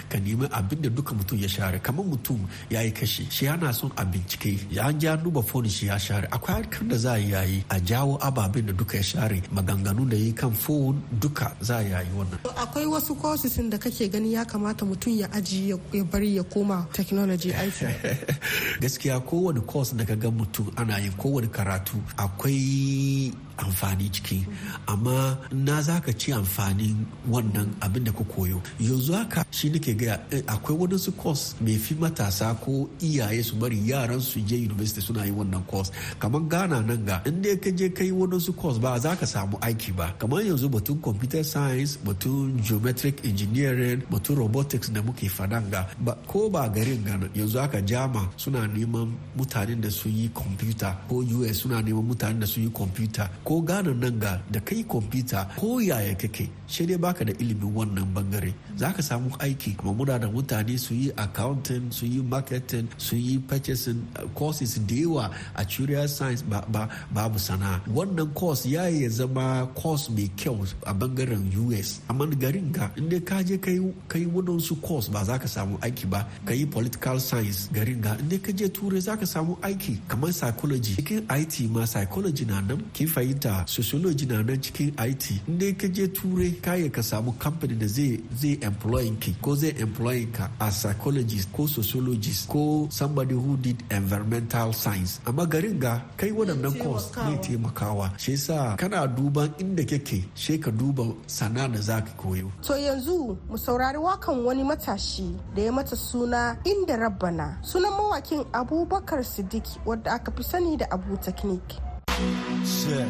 ka 0.08 0.18
nemi 0.18 0.46
abin 0.48 0.80
da 0.82 0.88
duka 0.88 1.14
mutum 1.14 1.38
ya 1.40 1.48
share. 1.48 1.78
Kamar 1.80 2.04
mutum 2.04 2.40
ya 2.70 2.80
yi 2.80 2.90
kashe 2.92 3.30
shi 3.30 3.46
yana 3.46 3.72
son 3.72 3.90
a 3.96 4.04
bincike. 4.04 4.70
Ya 4.70 4.86
an 4.88 4.98
ja 5.00 5.16
duba 5.16 5.42
foni 5.42 5.68
shi 5.68 5.86
ya 5.86 5.98
share. 5.98 6.23
Akwai 6.30 6.54
harkar 6.56 6.88
da 6.88 6.96
za 6.96 7.12
a 7.12 7.18
yi 7.18 7.64
a 7.70 7.80
jawo 7.80 8.18
ababen 8.20 8.66
da 8.66 8.72
duka 8.72 8.96
ya 8.96 9.02
share 9.02 9.42
maganganu 9.52 10.08
da 10.08 10.16
yi 10.16 10.32
kan 10.32 10.52
fon 10.52 11.02
duka 11.20 11.52
za 11.60 11.76
a 11.78 11.82
yi 11.82 12.10
wannan. 12.16 12.38
Akwai 12.56 12.86
wasu 12.86 13.14
courses 13.20 13.56
da 13.70 13.78
kake 13.78 14.08
gani 14.08 14.32
ya 14.34 14.44
kamata 14.44 14.84
mutum 14.84 15.12
ya 15.18 15.32
aji 15.32 15.70
ya 15.70 16.04
bari 16.04 16.36
ya 16.36 16.42
koma 16.42 16.86
technology 16.92 17.52
aiki. 17.52 17.86
Gaskiya 18.80 19.20
kowane 19.20 19.60
course 19.66 19.92
da 19.96 20.04
ka 20.04 20.14
ga 20.16 20.30
mutum 20.30 20.70
ana 20.76 20.98
yin 20.98 21.12
kowane 21.12 21.46
karatu 21.48 21.96
akwai 22.16 23.32
amfani 23.58 24.10
ciki. 24.10 24.46
Amma 24.86 25.38
na 25.52 25.80
za 25.82 26.00
ka 26.00 26.12
ci 26.12 26.32
amfanin 26.32 27.06
wannan 27.28 27.68
abin 27.80 28.04
da 28.04 28.12
ka 28.12 28.24
koyo. 28.24 28.60
Yanzu 28.80 29.12
haka 29.12 29.44
shi 29.50 29.70
nake 29.70 29.94
gaya 29.94 30.18
akwai 30.46 30.76
wadansu 30.78 31.12
course 31.16 31.54
mai 31.60 31.76
fi 31.76 31.94
matasa 31.94 32.54
ko 32.60 32.88
iyaye 33.00 33.42
su 33.42 33.56
bari 33.56 33.76
yaran 33.88 34.20
su 34.20 34.40
je 34.40 34.56
university 34.56 35.00
suna 35.00 35.24
yin 35.24 35.34
wannan 35.36 35.66
course. 35.66 35.90
Kamar 36.18 36.40
ghana 36.48 36.80
nan 36.82 37.04
ga 37.04 37.22
in 37.26 37.42
dai 37.42 37.56
ka 37.56 37.70
je 37.70 37.88
kai 37.90 38.10
wadansu 38.10 38.52
course 38.56 38.78
ba 38.78 38.98
za 38.98 39.16
ka 39.16 39.26
samu 39.26 39.56
aiki 39.60 39.92
ba. 39.96 40.14
Kamar 40.18 40.40
yanzu 40.42 40.68
batun 40.68 41.00
computer 41.02 41.44
science 41.44 41.96
batun 41.96 42.60
geometric 42.62 43.24
engineering 43.24 44.02
batun 44.10 44.36
robotics 44.36 44.88
da 44.88 45.00
muke 45.02 45.28
fadan 45.30 45.70
ga 45.70 45.86
ko 46.26 46.48
ba 46.50 46.68
garin 46.68 47.04
gana 47.04 47.26
yanzu 47.34 47.58
haka 47.58 47.80
jama 47.82 48.28
suna 48.36 48.66
neman 48.66 49.12
mutanen 49.36 49.80
da 49.80 49.90
su 49.90 50.08
yi 50.08 50.28
computer 50.34 50.96
ko 51.08 51.16
us 51.22 51.58
suna 51.62 51.82
neman 51.82 52.04
mutanen 52.08 52.40
da 52.40 52.46
su 52.46 52.60
yi 52.60 52.70
computer. 52.70 53.28
Ko 53.44 53.60
gane 53.60 53.92
nan 53.94 54.18
ga 54.18 54.40
da 54.50 54.60
kai 54.60 54.82
kwamfuta 54.84 55.46
ko 55.60 55.78
yaya 55.80 56.14
kake 56.16 56.48
shi 56.66 56.86
dai 56.86 56.96
baka 56.96 57.24
da 57.24 57.32
ilimin 57.38 57.72
wannan 57.76 58.06
ɓangare. 58.14 58.52
Za 58.76 58.92
ka 58.96 59.02
samu 59.02 59.30
aiki 59.38 59.76
kuma 59.76 59.92
muna 59.92 60.18
da 60.18 60.26
mutane 60.28 60.78
su 60.78 60.94
yi 60.94 61.10
accounting 61.16 61.90
su 61.92 62.06
yi 62.06 62.22
marketing 62.22 62.88
su 62.98 63.16
yi 63.16 63.38
purchasing 63.38 64.00
courses 64.34 64.78
da 64.88 64.94
yawa 64.94 65.30
a 65.54 65.64
curious 65.64 66.16
science 66.16 66.42
babu 66.42 67.38
sana'a. 67.38 67.80
Wannan 67.88 68.34
course 68.34 68.66
ya 68.66 68.86
ya 68.88 69.08
zama 69.08 69.68
course 69.74 70.08
mai 70.10 70.28
kyau 70.36 70.64
a 70.86 70.92
ɓangaren 70.94 71.44
us 71.78 72.00
amma 72.08 72.26
garin 72.26 72.72
ga 72.72 72.90
inda 72.96 73.20
ka 73.24 73.42
je 73.42 73.56
kai 73.58 74.24
wadansu 74.34 74.80
course 74.82 75.08
ba 75.08 75.24
za 75.24 75.38
ka 75.38 75.46
samu 75.46 75.78
aiki 75.80 76.06
ba. 76.08 76.26
Ka 76.46 76.54
yi 76.54 76.66
political 76.66 77.20
science 77.20 77.68
garin 77.72 78.00
ga 78.00 78.16
inda 78.18 78.38
ka 78.42 78.52
je 78.52 78.68
turai 78.68 79.00
za 79.00 79.16
ka 79.16 79.26
samu 79.26 79.56
aiki 79.62 79.98
kamar 80.08 80.32
psychology. 80.32 80.94
Cikin 80.96 81.28
it 81.30 81.70
ma 81.70 81.84
psychology 81.84 82.44
na 82.44 82.60
nan 82.60 82.82
kin 82.92 83.06
fahimta 83.34 83.66
sociology 83.68 84.26
na 84.26 84.42
nan 84.42 84.60
cikin 84.60 84.94
it 85.06 85.22
inda 85.48 85.72
ka 85.78 85.86
je 85.88 86.06
turai 86.08 86.52
kaya 86.62 86.90
ka 86.90 87.02
samu 87.02 87.32
company 87.38 87.74
da 87.74 87.86
zai 87.86 88.20
zai 88.36 88.58
employing 88.62 89.16
ki 89.20 89.34
ko 89.42 89.54
zai 89.54 89.72
employing 89.78 90.30
ka 90.32 90.48
a 90.60 90.70
psychologist 90.70 91.48
ko 91.52 91.66
sociologist 91.66 92.48
ko 92.48 92.88
somebody 92.90 93.34
who 93.34 93.56
did 93.56 93.82
environmental 93.90 94.72
science. 94.72 95.20
Amma 95.26 95.46
garin 95.46 95.78
ga 95.78 96.00
kai 96.16 96.30
waɗannan 96.30 96.78
course 96.82 97.10
ne 97.16 97.36
taimakawa. 97.38 98.10
Shi 98.18 98.32
yasa 98.32 98.76
kana 98.78 99.06
duban 99.08 99.50
inda 99.58 99.84
kake 99.84 100.24
shi 100.34 100.58
ka 100.58 100.70
duba 100.70 101.14
sana 101.26 101.68
da 101.68 101.80
za 101.80 102.00
ka 102.00 102.12
koyo. 102.16 102.50
To 102.62 102.74
yanzu 102.74 103.36
mu 103.48 103.56
saurari 103.58 103.98
wakan 103.98 104.44
wani 104.44 104.62
matashi 104.64 105.34
da 105.54 105.62
ya 105.62 105.72
mata 105.72 105.96
suna 105.96 106.56
inda 106.64 106.96
rabbana. 106.96 107.58
Sunan 107.62 107.92
mawakin 107.92 108.44
abubakar 108.52 109.24
siddiq 109.24 109.64
wadda 109.86 110.12
aka 110.14 110.30
fi 110.32 110.42
sani 110.42 110.76
da 110.76 110.86
abu 110.90 111.16
technique 111.16 111.80
Shit. 112.14 113.08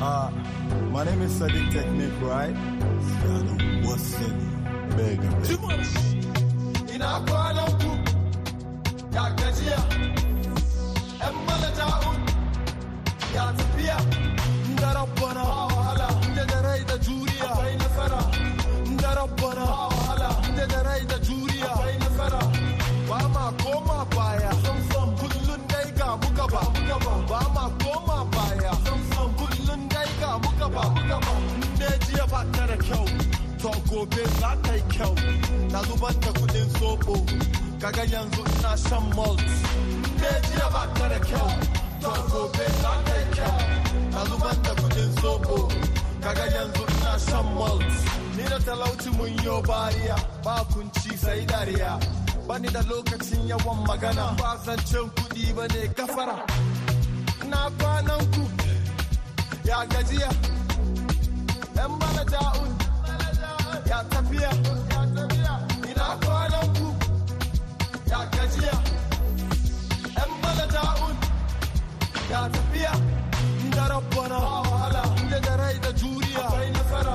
Uh, 0.00 0.30
my 0.90 1.04
name 1.04 1.20
is 1.20 1.32
Sadiq 1.38 1.70
Technique, 1.70 2.12
right? 2.22 2.54
Sadiq, 3.20 3.84
what's 3.84 4.14
it? 4.18 4.34
Mega, 4.96 5.28
mega. 5.28 6.94
Ina 6.94 7.10
kwanan 7.28 7.70
ku, 7.80 7.92
ya 9.14 9.24
gajiya, 9.36 9.78
‘yan 11.20 11.34
malaja'un, 11.46 12.18
ya 13.34 13.44
tafiya, 13.58 13.96
gobe 33.90 34.24
za 34.40 34.50
ta 34.62 34.74
yi 34.74 34.82
kyau, 34.92 35.14
na 35.72 35.82
zubar 35.82 36.14
da 36.20 36.30
kuɗin 36.38 36.68
soɓo, 36.78 37.14
kaga 37.80 38.04
yanzu 38.12 38.42
ina 38.58 38.72
shan 38.76 39.04
malt, 39.16 39.40
ne 40.20 40.30
jiya 40.46 40.66
ba 40.74 40.82
ta 40.94 41.08
da 41.08 41.18
kyau, 41.28 41.50
to 42.02 42.10
gobe 42.32 42.64
za 42.82 42.92
ta 43.06 43.14
yi 43.20 43.26
kyau, 43.34 43.56
na 44.12 44.20
zubar 44.28 44.56
da 44.64 44.72
kuɗin 44.80 45.10
soɓo, 45.20 45.56
kaga 46.22 46.44
yanzu 46.54 46.82
ina 46.94 47.12
shan 47.26 47.46
malt, 47.58 47.84
ni 48.36 48.42
da 48.50 48.58
talauci 48.66 49.10
mun 49.16 49.32
yo 49.44 49.62
bariya, 49.68 50.16
ba 50.44 50.54
kunci 50.72 51.10
sai 51.22 51.44
dariya. 51.46 51.98
bani 52.48 52.68
da 52.74 52.80
lokacin 52.90 53.46
yawan 53.48 53.78
magana. 53.86 54.34
Ba 54.38 54.50
zancen 54.64 55.06
kuɗi 55.16 55.54
ba 55.56 55.64
ne 55.72 55.82
gafara 55.96 56.36
na 57.50 57.60
kwanan 57.78 58.22
ku. 58.34 58.42
Ya 59.68 59.78
gajiya. 59.92 60.30
Yan 61.76 61.92
bala 62.00 62.24
ja'un. 62.32 62.79
Ya 63.90 64.04
tafiya 64.10 64.50
ina 65.90 66.06
kwanan 66.22 66.66
ku? 66.78 66.86
Yan 70.16 70.30
bala 70.42 70.64
ja'un 70.74 71.14
ya 72.30 72.40
wahala. 74.70 75.02
Inda 75.20 75.38
da 75.46 75.52
rai 75.60 75.76
da 75.82 75.90
juriya 76.00 76.42
akwai 76.46 76.70
nasara. 76.76 77.14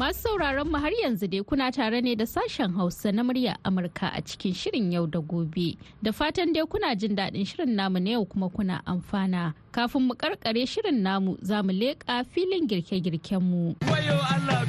Masu 0.00 0.20
sauraron 0.22 0.68
mu 0.72 0.78
har 0.78 0.92
yanzu 1.02 1.26
dai 1.28 1.42
kuna 1.44 1.70
tare 1.70 2.00
ne 2.00 2.14
da 2.16 2.24
sashen 2.26 2.72
Hausa 2.74 3.12
na 3.12 3.22
murya 3.22 3.56
Amurka 3.64 4.08
a 4.16 4.22
cikin 4.22 4.54
shirin 4.54 4.92
yau 4.92 5.06
da 5.06 5.20
gobe. 5.20 5.76
Da 6.02 6.10
fatan 6.12 6.52
dai 6.54 6.64
kuna 6.64 6.96
jin 6.96 7.14
daɗin 7.16 7.44
shirin 7.46 7.74
namu 7.76 7.98
na 8.00 8.10
yau 8.10 8.24
kuma 8.24 8.48
kuna 8.48 8.80
amfana. 8.86 9.52
Kafin 9.72 10.02
mu 10.08 10.14
karkare 10.14 10.64
shirin 10.66 11.02
namu 11.02 11.36
za 11.42 11.62
mu 11.62 11.72
leƙa 11.72 12.24
filin 12.32 12.66
girke-girken 12.66 13.42
mu. 13.42 13.74
Allah. 13.84 14.64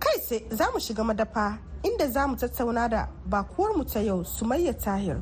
Kai 0.00 0.18
sai 0.28 0.40
za 0.50 0.66
mu 0.72 0.80
shiga 0.80 1.04
madafa 1.04 1.58
inda 1.84 2.06
za 2.08 2.26
mu 2.26 2.36
tattauna 2.36 2.88
da 2.88 3.08
bakuwar 3.28 3.76
mu 3.76 3.84
ta 3.84 4.00
yau 4.00 4.24
Sumayya 4.24 4.72
Tahir. 4.72 5.18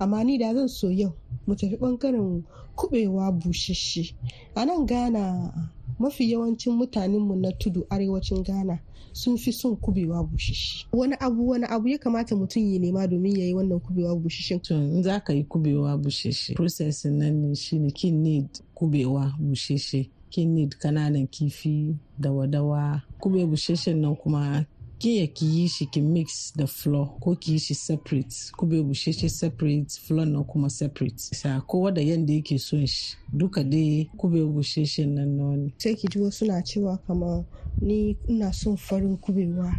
Amma 0.00 0.24
ni 0.24 0.38
da 0.38 0.54
zan 0.54 0.68
so 0.68 0.88
yau 0.88 1.12
mu 1.46 1.54
tafi 1.54 1.76
ɓangaren 1.76 2.42
kubewa 2.78 3.32
bushashe. 3.32 4.14
A 4.54 4.64
nan 4.64 4.86
Ghana 4.86 5.52
mafi 5.98 6.30
yawancin 6.32 6.72
mutanenmu 6.78 7.36
na 7.36 7.52
tudu 7.52 7.86
arewacin 7.90 8.42
Ghana 8.44 8.78
sun 9.12 9.36
fi 9.36 9.52
son 9.52 9.76
kubewa 9.76 10.22
bushashe. 10.24 10.86
Wani 10.92 11.14
abu 11.20 11.48
wani 11.48 11.64
abu 11.64 11.88
ya 11.88 11.98
kamata 11.98 12.36
mutum 12.36 12.62
ya 12.72 12.78
nema 12.78 13.06
domin 13.06 13.36
ya 13.38 13.44
yi 13.46 13.54
wannan 13.54 13.80
kubewa 13.80 14.16
bushashe. 14.16 14.58
To 14.62 14.74
in 14.74 15.02
za 15.02 15.20
ka 15.20 15.32
yi 15.32 15.44
kubewa 15.44 15.98
busheshe 15.98 16.54
processing 16.54 17.18
nan 17.18 17.42
ne 17.42 17.54
shine 17.56 17.90
kin 17.90 18.22
need 18.22 18.48
kubewa 18.74 19.34
busheshe 19.40 20.10
kin 20.30 20.54
need 20.54 20.76
ƙananan 20.78 21.26
kifi 21.26 21.96
dawa-dawa 22.20 23.02
kube 23.20 23.46
busheshen 23.46 24.00
nan 24.00 24.14
kuma 24.16 24.66
kin 24.98 25.16
ya 25.20 25.26
ki 25.26 25.46
yi 25.46 25.68
shi 25.68 25.86
ki 25.86 26.00
mix 26.00 26.52
da 26.56 26.66
flour 26.66 27.08
ko 27.20 27.34
ki 27.36 27.52
yi 27.52 27.58
shi 27.58 27.74
separate 27.74 28.52
kube 28.56 28.82
busheshe 28.82 29.28
separate 29.28 29.90
flour 30.00 30.26
nan 30.26 30.44
kuma 30.44 30.70
separate. 30.70 31.18
Sa 31.20 31.60
kowa 31.60 31.92
da 31.94 32.00
yanda 32.00 32.32
yake 32.32 32.58
son 32.58 32.86
shi 32.86 33.16
duka 33.32 33.64
dai 33.64 34.10
kube 34.18 34.42
busheshen 34.44 35.14
nan 35.14 35.36
na 35.36 35.44
wani 35.44 35.72
Sai 35.78 35.94
ki 35.94 36.08
ji 36.08 36.18
wasu 36.18 36.46
na 36.46 36.62
cewa 36.62 36.98
kamar 37.06 37.44
ni 37.80 38.16
ina 38.28 38.52
son 38.52 38.76
farin 38.76 39.16
kubewa 39.16 39.72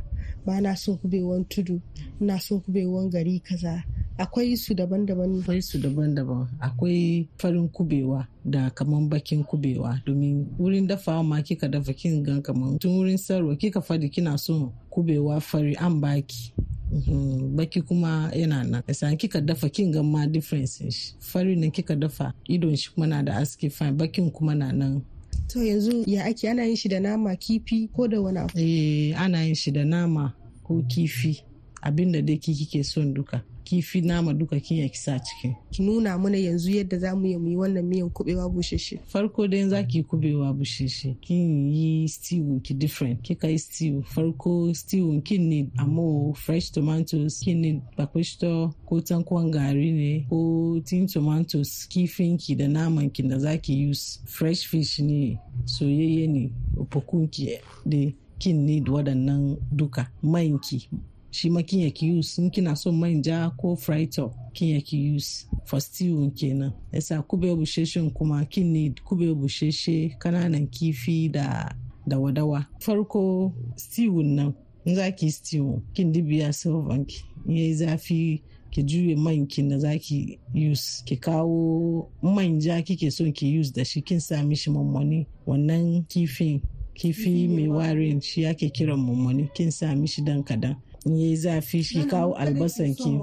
ba 0.45 0.62
na 0.62 0.75
son 0.75 0.97
kubewan 0.97 1.45
tudu 1.45 1.82
ina 2.21 2.39
son 2.39 2.62
kubewan 2.62 3.10
gari 3.10 3.39
kaza 3.39 3.84
akwai 4.19 4.58
su 4.58 4.73
daban-daban. 4.73 5.39
Akwai 5.41 5.62
su 5.62 5.77
daban-daban. 5.79 6.47
Akwai 6.60 7.27
farin 7.38 7.69
kubewa 7.69 8.27
da 8.45 8.69
kaman 8.69 9.10
bakin 9.10 9.43
kubewa. 9.43 10.01
Domin 10.05 10.45
wurin 10.60 10.88
dafawa 10.88 11.23
ma 11.23 11.41
kika 11.41 11.67
dafa 11.67 11.93
kin 11.93 12.23
gan 12.23 12.41
kaman 12.41 12.77
tun 12.79 12.91
wurin 12.97 13.17
sarwa 13.17 13.55
kika 13.55 13.79
faɗi 13.82 14.10
kina 14.12 14.38
son 14.38 14.71
kubewa 14.89 15.39
fari 15.41 15.75
an 15.75 16.01
baki. 16.01 16.53
Mhm, 16.91 17.55
baki 17.55 17.82
kuma 17.82 18.32
yana 18.36 18.63
nan. 18.63 18.84
Yasa 18.88 19.15
kika 19.15 19.41
dafa 19.41 19.69
kin 19.69 19.91
gan 19.91 20.05
ma 20.05 20.25
difference 20.27 20.84
shi. 20.91 21.13
Fari 21.19 21.55
nan 21.55 21.71
kika 21.71 21.95
dafa 21.95 22.34
idon 22.49 22.75
shi 22.75 22.89
kuma 22.93 23.08
na 23.08 23.21
da 23.21 23.38
aski 23.38 23.69
fine 23.69 23.93
bakin 23.97 24.32
kuma 24.32 24.55
na 24.55 24.71
nan. 24.71 25.01
To 25.49 25.60
yanzu 25.63 26.03
ya 26.08 26.25
ake? 26.25 26.49
Ana 26.49 26.65
yin 26.65 26.75
shi 26.75 26.89
da 26.89 26.99
nama 26.99 27.36
kifi 27.36 27.88
ko 27.95 28.08
da 28.08 28.21
wani 28.21 28.38
abu? 28.39 28.53
Eh 28.60 29.13
ana 29.17 29.43
yin 29.45 29.55
shi 29.55 29.71
da 29.71 29.84
nama 29.86 30.34
ko 30.63 30.84
kifi. 30.89 31.41
Abinda 31.82 32.21
dai 32.21 32.38
ki 32.38 32.53
kike 32.53 32.84
son 32.84 33.13
duka. 33.13 33.41
Kifi 33.69 34.01
nama 34.01 34.34
duka 34.34 34.60
kin 34.60 34.77
ya 34.77 34.89
kisa 34.89 35.19
ciki. 35.19 35.55
Ki 35.71 35.84
nuna 35.84 36.17
mana 36.17 36.38
yanzu 36.38 36.71
yadda 36.71 36.97
za 36.97 37.15
mu 37.15 37.25
yi 37.27 37.55
wannan 37.55 37.86
miyan 37.86 38.10
kubewa 38.10 38.49
bushashe 38.49 38.97
farko 39.08 39.47
dai 39.47 39.69
za 39.69 39.84
ki 39.84 40.03
kubewa 40.03 40.53
busheshe 40.53 41.15
kin 41.21 41.69
yi 41.71 42.08
stew 42.08 42.60
ki 42.63 42.73
different. 42.73 43.21
Kika 43.21 43.47
yi 43.47 43.60
stew. 43.60 44.01
Farko 44.01 44.73
stew 44.73 45.21
kin 45.21 45.49
need 45.49 45.69
amo 45.77 46.34
fresh 46.34 46.71
tomatoes 46.71 47.39
kin 47.43 47.62
need 47.62 47.82
bakwisto 47.97 48.73
ko 48.89 49.01
tankwan 49.01 49.51
gari 49.51 49.91
ne 49.91 50.25
ko 50.29 50.82
tin 50.86 51.05
tomatoes. 51.08 51.86
Kifin 51.89 52.38
ki 52.39 52.55
da 52.55 52.65
naman 52.67 53.13
ki 53.13 53.23
da 53.23 53.38
za 53.39 53.58
ki 53.58 53.86
use 53.89 54.19
fresh 54.25 54.65
fish 54.65 54.99
ne 54.99 55.38
soyayye 55.65 56.27
ne 56.27 56.49
opokun 56.77 57.27
ki 57.29 57.60
da 57.86 58.12
kin 58.39 58.65
need 58.65 58.86
waɗannan 58.89 59.58
duka. 59.71 60.10
Manki 60.23 60.89
shi 61.31 61.49
ma 61.49 61.61
kin 61.61 61.79
yaki 61.81 62.07
use 62.17 62.37
in 62.37 62.49
kina 62.49 62.75
son 62.75 62.95
manja 62.99 63.51
ko 63.57 63.75
frito 63.75 64.33
kin 64.53 64.75
yaki 64.75 64.97
use 65.15 65.45
for 65.65 65.79
stew 65.79 66.31
kenan. 66.31 66.73
Yasa 66.93 67.21
kube 67.21 67.55
busheshen 67.55 68.11
kuma 68.13 68.45
kin 68.45 68.73
need 68.73 69.01
kube 69.05 69.33
busheshe 69.35 70.17
ƙananan 70.19 70.67
kifi 70.69 71.31
da 71.31 71.69
da 72.07 72.17
wadawa. 72.17 72.65
Farko 72.79 73.53
stew 73.75 74.23
nan 74.23 74.55
in 74.85 74.95
za 74.95 75.11
ki 75.11 75.29
stew 75.29 75.81
kin 75.93 76.11
dibiya 76.11 76.53
silvan 76.53 77.05
ki 77.05 77.21
in 77.47 77.55
yayi 77.55 77.75
zafi 77.75 78.41
ki 78.71 78.83
juye 78.83 79.15
man 79.17 79.45
kin 79.47 79.69
da 79.69 79.77
zaki 79.79 80.39
use. 80.53 81.03
Ki 81.05 81.15
kawo 81.17 82.09
manja 82.23 82.81
kike 82.81 83.11
son 83.11 83.31
ki 83.31 83.47
use 83.59 83.71
da 83.71 83.83
shi 83.83 84.01
kin 84.01 84.19
sa 84.19 84.35
mishi 84.43 84.71
mammani 84.71 85.27
wannan 85.47 86.05
kifin 86.09 86.61
kifi 86.95 87.47
mai 87.47 87.67
warin 87.67 88.19
shi 88.21 88.45
ake 88.45 88.69
kiran 88.73 88.97
mammani 88.99 89.49
kin 89.53 89.71
sa 89.71 89.93
mishi 89.95 90.21
dan 90.25 90.43
kadan. 90.43 90.75
Yayi 91.05 91.35
zafi 91.35 91.83
shi 91.83 92.03
kawo 92.05 92.33
albasan 92.35 92.95
ki. 92.95 93.19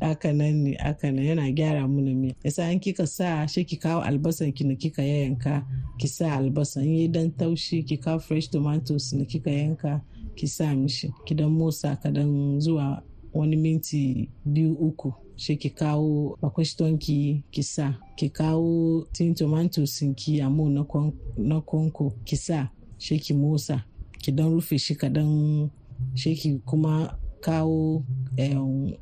haka 0.00 0.32
nan 0.32 0.64
ne 0.64 0.74
haka 0.80 1.12
nan 1.12 1.24
yana 1.24 1.52
gyara 1.52 1.88
mana 1.88 2.14
miya 2.14 2.34
yasa 2.44 2.72
in 2.72 2.80
kika 2.80 3.06
sa 3.06 3.46
shi 3.46 3.64
ki 3.64 3.76
kawo 3.76 4.00
albasan 4.02 4.52
ki 4.54 4.64
na 4.64 4.74
kika 4.74 5.02
yanka 5.02 5.64
ki 5.98 6.08
sa 6.08 6.36
albasan. 6.38 6.84
Yayi 6.84 7.12
dan 7.12 7.30
taushi 7.30 7.84
ki 7.86 7.96
kawo 7.96 8.18
fresh 8.20 8.48
tomatoes 8.48 9.12
na 9.12 9.24
kika 9.24 9.50
yanka 9.50 10.00
ki 10.36 10.46
sa 10.46 10.74
mishi. 10.74 11.12
Ki 11.26 11.34
dan 11.34 11.50
motsa 11.50 11.96
kadan 12.02 12.60
zuwa 12.60 13.02
wani 13.34 13.56
minti 13.56 14.28
biyu 14.46 14.72
uku. 14.80 15.12
Shi 15.36 15.56
ki 15.56 15.70
kawo 15.70 16.36
bakwashton 16.42 16.98
ki 16.98 17.42
sa. 17.62 17.94
Ki 18.16 18.28
kawo 18.30 19.04
tin 19.12 19.34
tomatoes 19.34 20.02
ki 20.16 20.40
kon- 20.88 21.12
na 21.36 21.60
konko 21.60 22.12
ki 22.24 22.36
sa. 22.36 22.68
Shi 22.98 23.18
ki 23.18 23.34
motsa. 23.34 23.84
Ki 24.22 24.32
dan 24.32 24.50
rufe 24.52 24.78
shi 24.78 24.94
kadan 24.94 25.70
shi 26.14 26.60
kuma 26.66 27.16
kawo 27.40 28.04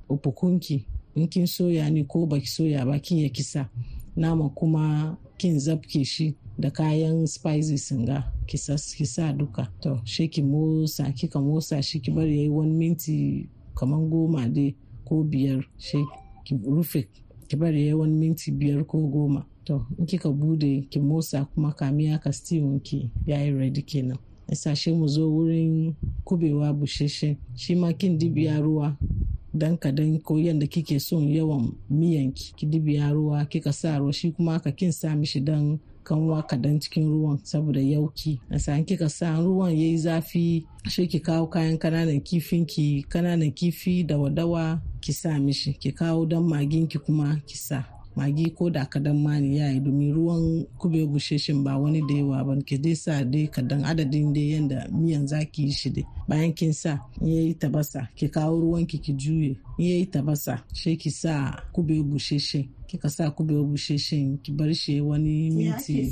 upukunki. 0.08 0.84
In 1.14 1.28
kin 1.28 1.46
soya 1.46 1.90
ne 1.90 2.04
ko 2.04 2.26
baki 2.26 2.46
soya 2.46 2.84
ba 2.86 2.98
kin 2.98 3.18
ya 3.18 3.28
kisa. 3.28 3.68
Nama 4.16 4.48
kuma 4.50 5.16
kin 5.38 5.58
zabke 5.58 6.04
shi 6.04 6.34
da 6.58 6.70
kayan 6.70 7.26
spices 7.26 7.92
ga 8.06 8.24
kisa 8.46 9.32
duka. 9.32 9.68
To 9.80 10.00
shi 10.04 10.28
ki 10.28 10.42
motsa 10.42 11.12
kika 11.12 11.40
motsa 11.40 11.82
shi 11.82 12.00
ki 12.00 12.10
bari 12.10 12.36
yayi 12.38 12.48
wani 12.48 12.72
minti 12.72 13.48
kaman 13.74 14.08
goma 14.10 14.48
dai 14.48 14.74
ko 15.04 15.24
biyar 15.24 15.64
shi 15.78 16.04
ki 16.44 16.54
rufe 16.66 17.08
ki 17.48 17.56
bari 17.56 17.80
yayi 17.86 17.94
wani 17.94 18.14
minti 18.14 18.52
biyar 18.52 18.84
ko 18.86 18.98
goma. 19.06 19.44
To 19.64 19.86
in 19.98 20.06
kika 20.06 20.28
buɗe 20.30 20.88
ki 20.90 21.00
motsa 21.00 21.44
kuma 21.54 21.72
kamiya 21.72 22.18
ka 22.22 22.30
stew 22.32 22.78
ki 22.80 23.10
yayi 23.26 23.50
ready 23.58 23.82
kenan. 23.82 24.18
Sashe 24.54 24.92
mu 24.92 25.08
zo 25.08 25.28
wurin 25.30 25.94
kubewa 26.24 26.72
busheshe. 26.72 27.36
Shi 27.56 27.74
ma 27.74 27.92
kin 27.92 28.18
dibiya 28.18 28.60
ruwa 28.60 28.96
dan 29.54 29.76
kadan 29.76 30.20
ko 30.22 30.36
yadda 30.38 30.66
kike 30.66 31.00
son 31.00 31.28
yawan 31.28 31.72
miyanki 31.90 32.52
ki 32.56 32.66
dibiya 32.66 33.10
ruwa 33.12 33.44
kika 33.44 33.72
sa 33.72 33.98
ruwa. 33.98 34.12
Shi 34.12 34.32
kuma 34.32 34.60
ka 34.60 34.70
kin 34.70 34.92
sa 34.92 35.14
mishi 35.16 35.40
dan 35.40 35.78
kanwa 36.04 36.42
kadan 36.42 36.80
cikin 36.80 37.04
ruwan 37.08 37.38
saboda 37.44 37.80
yauki. 37.80 38.40
Na 38.50 38.58
kika 38.82 39.08
sa 39.08 39.36
ruwan 39.40 39.72
yayi 39.72 39.96
zafi 39.98 40.66
shi 40.88 41.06
ki 41.06 41.20
kawo 41.20 41.46
kayan 41.46 41.76
ƙananan 41.78 42.20
kifin 42.24 42.64
ki 42.66 43.04
ƙananan 43.08 43.52
kifi 43.52 44.06
da 44.06 44.16
wadawa 44.16 44.80
ki 45.00 45.12
sa 45.12 45.38
mishi. 45.38 45.72
Ki 45.78 45.92
kawo 45.92 46.26
dan 46.26 46.42
magin 46.48 46.86
ki 46.86 46.98
kuma 46.98 47.40
ki 47.46 47.56
sa. 47.58 47.97
Magi 48.18 48.50
ko 48.50 48.70
da 48.70 48.84
kadan 48.86 49.22
ma 49.22 49.38
ne 49.38 49.56
yayi 49.62 49.80
domin 49.80 50.12
ruwan 50.14 50.66
kube 50.78 51.06
busheshin 51.06 51.62
ba 51.64 51.78
wani 51.78 52.02
da 52.08 52.14
yawa 52.14 52.44
ba. 52.44 52.52
Ki 52.66 52.78
dai 52.78 52.94
sa 52.94 53.22
dai 53.24 53.46
kadan 53.46 53.84
adadin 53.84 54.32
dai 54.34 54.50
yanda 54.58 54.88
miyan 54.90 55.26
zaki 55.26 55.62
yi 55.62 55.70
shi 55.72 55.90
dai. 55.90 56.04
Bayan 56.28 56.52
kin 56.52 56.72
sa 56.72 56.98
in 57.20 57.28
yayi 57.28 57.54
tabasa 57.54 58.08
ki 58.16 58.28
kawo 58.28 58.60
ruwan 58.60 58.86
ki 58.86 58.98
ki 58.98 59.12
juye. 59.14 59.56
In 59.78 59.86
yayi 59.86 60.06
tabasa 60.10 60.58
sai 60.74 60.96
ki 60.96 61.10
sa 61.10 61.54
kube 61.72 62.02
busheshin 62.02 62.66
kika 62.88 63.08
sa 63.08 63.30
kube 63.30 63.54
busheshin 63.62 64.38
ki 64.42 64.52
bar 64.52 64.74
shi 64.74 65.00
wani 65.00 65.50
minti. 65.50 66.10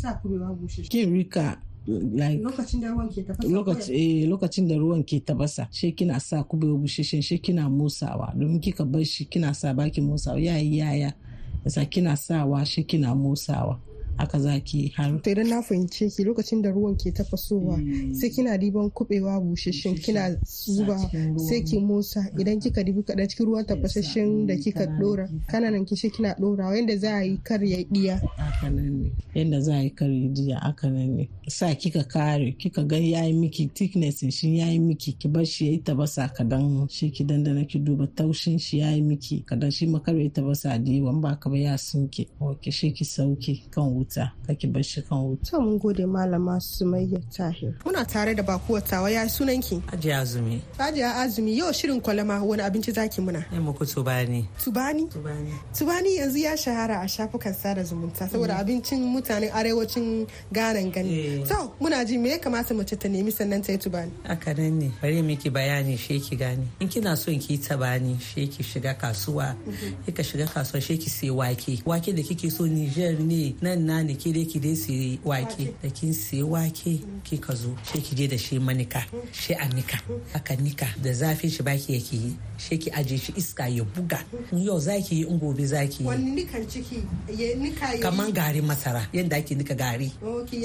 kin 0.89 1.11
riƙa 1.13 1.57
like 1.87 2.43
lokacin 2.43 2.81
da 2.83 2.89
ruwan 2.91 3.09
ke 3.09 3.23
tafasa 3.23 3.93
eh, 3.93 4.27
lokacin 4.29 4.69
da 4.69 4.75
ruwan 4.77 5.03
ke 5.05 5.21
tabasa 5.21 5.69
shi 5.71 5.93
kina 5.93 6.21
sa 6.21 6.43
kubewa 6.43 6.79
busheshen 6.79 7.23
shi 7.23 7.39
kina 7.39 7.69
musawa 7.71 8.33
domin 8.37 8.61
kika 8.61 8.85
bar 8.85 9.05
shi 9.05 9.25
kina 9.25 9.55
sa 9.55 9.75
baki 9.75 10.01
musawa 10.01 10.41
yayi 10.41 10.79
yaya 10.79 11.13
yasa 11.65 11.85
kina 11.85 12.17
sawa 12.17 12.65
shi 12.67 12.85
kina 12.85 13.15
musawa 13.15 13.79
haka 14.19 14.39
zaki 14.39 14.93
har 14.97 15.21
to 15.23 15.31
idan 15.31 15.49
na 15.49 15.63
fahimce 15.63 16.09
ki 16.11 16.25
lokacin 16.25 16.63
da 16.63 16.71
ruwan 16.71 16.97
ke 16.97 17.13
tafasowa 17.13 17.79
sai 18.13 18.31
kina 18.31 18.59
diban 18.59 18.91
kubewa 18.91 19.41
busheshen 19.41 19.95
kina 19.95 20.37
zuba 20.45 20.99
sai 21.37 21.63
ki 21.65 21.79
musa 21.79 22.27
idan 22.39 22.61
kika 22.61 22.83
dibi 22.85 23.03
kaɗan 23.03 23.29
cikin 23.29 23.47
ruwan 23.47 23.67
tafasashen 23.67 24.47
da 24.47 24.57
kika 24.57 24.87
dora 24.87 25.29
ƙananan 25.49 25.85
kishi 25.87 26.11
kina 26.11 26.35
dorawa 26.39 26.77
yanda 26.77 26.97
za 26.97 27.15
a 27.17 27.23
yi 27.25 27.39
kar 27.43 27.65
ya 27.65 27.85
diya 27.91 28.21
yadda 29.35 29.61
za 29.61 29.75
a 29.77 29.83
yi 29.83 29.91
kare 29.91 30.29
jiya 30.29 30.59
haka 30.61 30.91
nan 30.91 31.17
ne. 31.17 31.29
Sa 31.49 31.75
kika 31.75 32.05
kare 32.05 32.53
kika 32.53 32.83
ga 32.85 32.97
yayi 32.97 33.33
miki 33.33 33.67
thickness 33.75 34.25
shi 34.31 34.59
yayi 34.59 34.79
miki 34.81 35.13
ki 35.13 35.29
bar 35.29 35.45
shi 35.45 35.65
yayi 35.67 35.79
tabasa 35.79 36.29
kadan 36.29 36.89
shi 36.89 37.11
ki 37.11 37.25
dandana 37.25 37.65
ki 37.69 37.79
duba 37.79 38.07
taushin 38.07 38.59
shi 38.59 38.79
yayi 38.79 39.03
miki 39.03 39.43
kadan 39.45 39.71
shi 39.71 39.87
makar 39.87 40.15
tabasa 40.33 40.79
da 40.79 40.91
yawan 40.93 41.21
ba 41.21 41.37
ka 41.41 41.51
ba 41.51 41.57
ya 41.59 41.77
sunke. 41.79 42.27
Ki 42.61 42.71
shi 42.71 42.93
ki 42.93 43.05
sauke 43.05 43.61
kan 43.71 43.85
wuta. 43.85 44.06
Kaki 44.47 44.67
bar 44.67 44.83
shi 44.83 45.03
kan 45.03 45.19
wuta 45.19 45.51
to 45.51 45.61
mun 45.61 45.79
gode 45.79 46.07
malama 46.07 46.61
sumayya 46.61 47.21
tahir 47.37 47.75
muna 47.85 48.05
tare 48.07 48.35
da 48.35 48.43
bakuwar 48.43 48.83
tawa 48.85 49.11
ya 49.11 49.27
sunan 49.29 49.61
ki 49.63 49.83
Aji 49.93 50.13
azumi. 50.13 50.61
Hajiya 50.79 51.15
Azumi 51.17 51.57
yau 51.59 51.73
shirin 51.73 52.01
kwalama 52.01 52.43
wani 52.45 52.63
abinci 52.63 52.93
zaki 52.93 53.21
muna 53.21 53.45
Ne 53.53 53.59
muku 53.61 53.85
tubani. 53.87 54.47
tubani 54.65 55.07
Tubani. 55.09 55.53
tubani 55.79 56.17
yanzu 56.17 56.39
ya 56.39 56.57
shahara 56.57 57.01
a 57.01 57.09
shafukan 57.09 57.55
sada 57.55 57.83
zumunta 57.85 58.29
saboda 58.29 58.57
abincin 58.59 59.01
mutanen 59.05 59.51
arewacin 59.53 60.27
Ghana 60.53 60.83
gani 60.91 61.45
to 61.49 61.73
muna 61.81 62.05
ji 62.07 62.19
me 62.19 62.31
ya 62.31 62.39
kamata 62.39 62.75
mace 62.75 62.97
ta 62.97 63.09
nemi 63.09 63.31
sannan 63.31 63.63
ta 63.65 63.73
yi 63.73 63.79
tubani 63.79 64.11
Haka 64.27 64.55
nan 64.55 64.79
ne. 64.79 64.91
Bari 65.03 65.23
miki 65.23 65.51
bayani 65.51 65.97
shi 65.99 66.21
ki 66.21 66.37
gane. 66.37 66.67
In 66.81 66.89
kina 66.89 67.17
son 67.17 67.39
ki 67.39 67.55
yi 67.55 67.59
tabani 67.59 68.21
shi 68.21 68.47
ki 68.49 68.63
shiga 68.63 68.95
kasuwa. 68.95 69.55
Kika 70.07 70.23
shiga 70.25 70.47
kasuwa 70.47 70.81
shi 70.83 70.99
ki 70.99 71.11
sai 71.11 71.31
wake. 71.31 71.83
Wake 71.85 72.13
da 72.15 72.23
kike 72.23 72.51
so 72.51 72.65
Niger 72.67 73.19
ne 73.19 73.55
nan 73.63 73.87
na 73.87 73.96
ne 74.03 74.15
ki 74.15 74.33
dai 74.33 74.45
ki 74.45 74.59
dai 74.61 74.75
sai 74.75 75.19
wake. 75.25 75.75
Da 75.83 75.89
kin 75.91 76.13
sai 76.13 76.43
wake 76.43 77.01
kika 77.25 77.55
zo 77.55 77.77
shi 77.85 78.01
ki 78.01 78.15
je 78.17 78.27
da 78.29 78.37
shi 78.37 78.59
manika. 78.59 79.03
Shi 79.33 79.55
a 79.55 79.69
nika. 79.75 79.99
Aka 80.35 80.57
nika 80.57 80.87
da 81.03 81.11
zafin 81.13 81.51
shi 81.51 81.63
baki 81.63 81.93
yake 81.95 82.13
yi. 82.17 82.37
Shi 82.59 82.79
ki 82.79 82.91
aje 82.91 83.17
shi 83.19 83.33
iska 83.37 83.69
ya 83.69 83.85
buga. 83.85 84.19
In 84.53 84.59
yau 84.59 84.79
zaki 84.79 85.17
yi 85.17 85.27
in 85.27 85.39
gobe 85.39 85.67
zaki 85.67 86.03
yi. 86.03 86.07
wani 86.09 86.31
nikan 86.37 86.67
ciki 86.69 87.03
ya 87.29 87.55
nika 87.57 87.95
ya 87.95 88.01
Kaman 88.01 88.33
garin 88.33 88.65
masara 88.65 89.07
yadda 89.13 89.37
ake 89.37 89.55
nika 89.55 89.75
gari. 89.75 90.11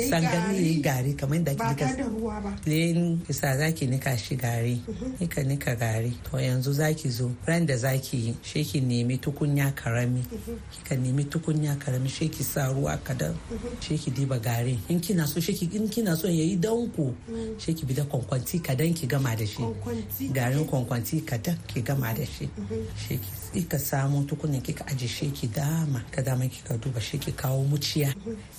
Sangani 0.09 0.21
gari. 0.21 0.55
yayi 0.55 0.81
gari 0.81 1.13
kamar 1.17 1.37
yadda 1.37 1.51
ake 1.51 1.57
ba 1.57 1.69
nika 1.69 1.85
tare 1.85 1.97
da 1.97 2.03
ruwa 2.09 2.41
ba 2.43 2.51
Len 2.65 3.17
kisa 3.27 3.57
zaki 3.57 3.87
nika 3.87 4.17
shi 4.17 4.35
gari, 4.35 4.79
nika 5.19 5.43
nika 5.43 5.75
gari. 5.75 6.13
To 6.23 6.37
yanzu 6.37 6.73
zaki 6.73 7.09
zo 7.09 7.31
ran 7.47 7.65
da 7.65 7.75
zaki 7.75 8.17
yi, 8.17 8.37
she 8.41 8.63
ki 8.63 8.81
nemi 8.81 9.17
tukunya 9.17 9.73
ƙarami. 9.75 10.23
Kika 10.71 10.95
nemi 10.97 11.25
tukunya 11.25 11.75
ƙarami 11.77 12.09
she 12.09 12.27
ki 12.29 12.43
sa 12.43 12.69
ruwa 12.73 12.97
kadan. 13.21 13.35
She 13.81 13.97
ki 13.97 14.11
diba 14.11 14.39
gari. 14.39 14.77
In 14.89 14.99
kina 14.99 15.27
so 15.27 15.39
she 15.39 15.53
ki 15.53 15.69
in 15.73 15.89
kina 15.89 16.15
so 16.15 16.27
yayi 16.27 16.59
danko, 16.59 17.13
she 17.59 17.73
ki 17.73 17.85
bi 17.85 17.93
da 17.93 18.03
kwankwanti 18.03 18.61
kadan 18.61 18.93
ki 18.95 19.07
gama 19.07 19.35
da 19.35 19.45
shi. 19.45 19.63
Garin 20.33 20.65
kwankwanti 20.65 21.21
kadan 21.25 21.57
ki 21.67 21.81
gama 21.81 22.13
da 22.13 22.25
shi. 22.25 22.49
She 22.97 23.17
ki 23.17 23.29
kika 23.53 23.77
samu 23.79 24.23
tukunya 24.25 24.61
kika 24.61 24.85
aje 24.87 25.07
she 25.07 25.29
ki 25.31 25.47
dama. 25.47 26.03
Ka 26.11 26.21
dama 26.21 26.45
kika 26.45 26.77
duba 26.77 26.99
she 27.01 27.17
ki 27.17 27.31
kawo 27.31 27.63
muciya. 27.65 28.13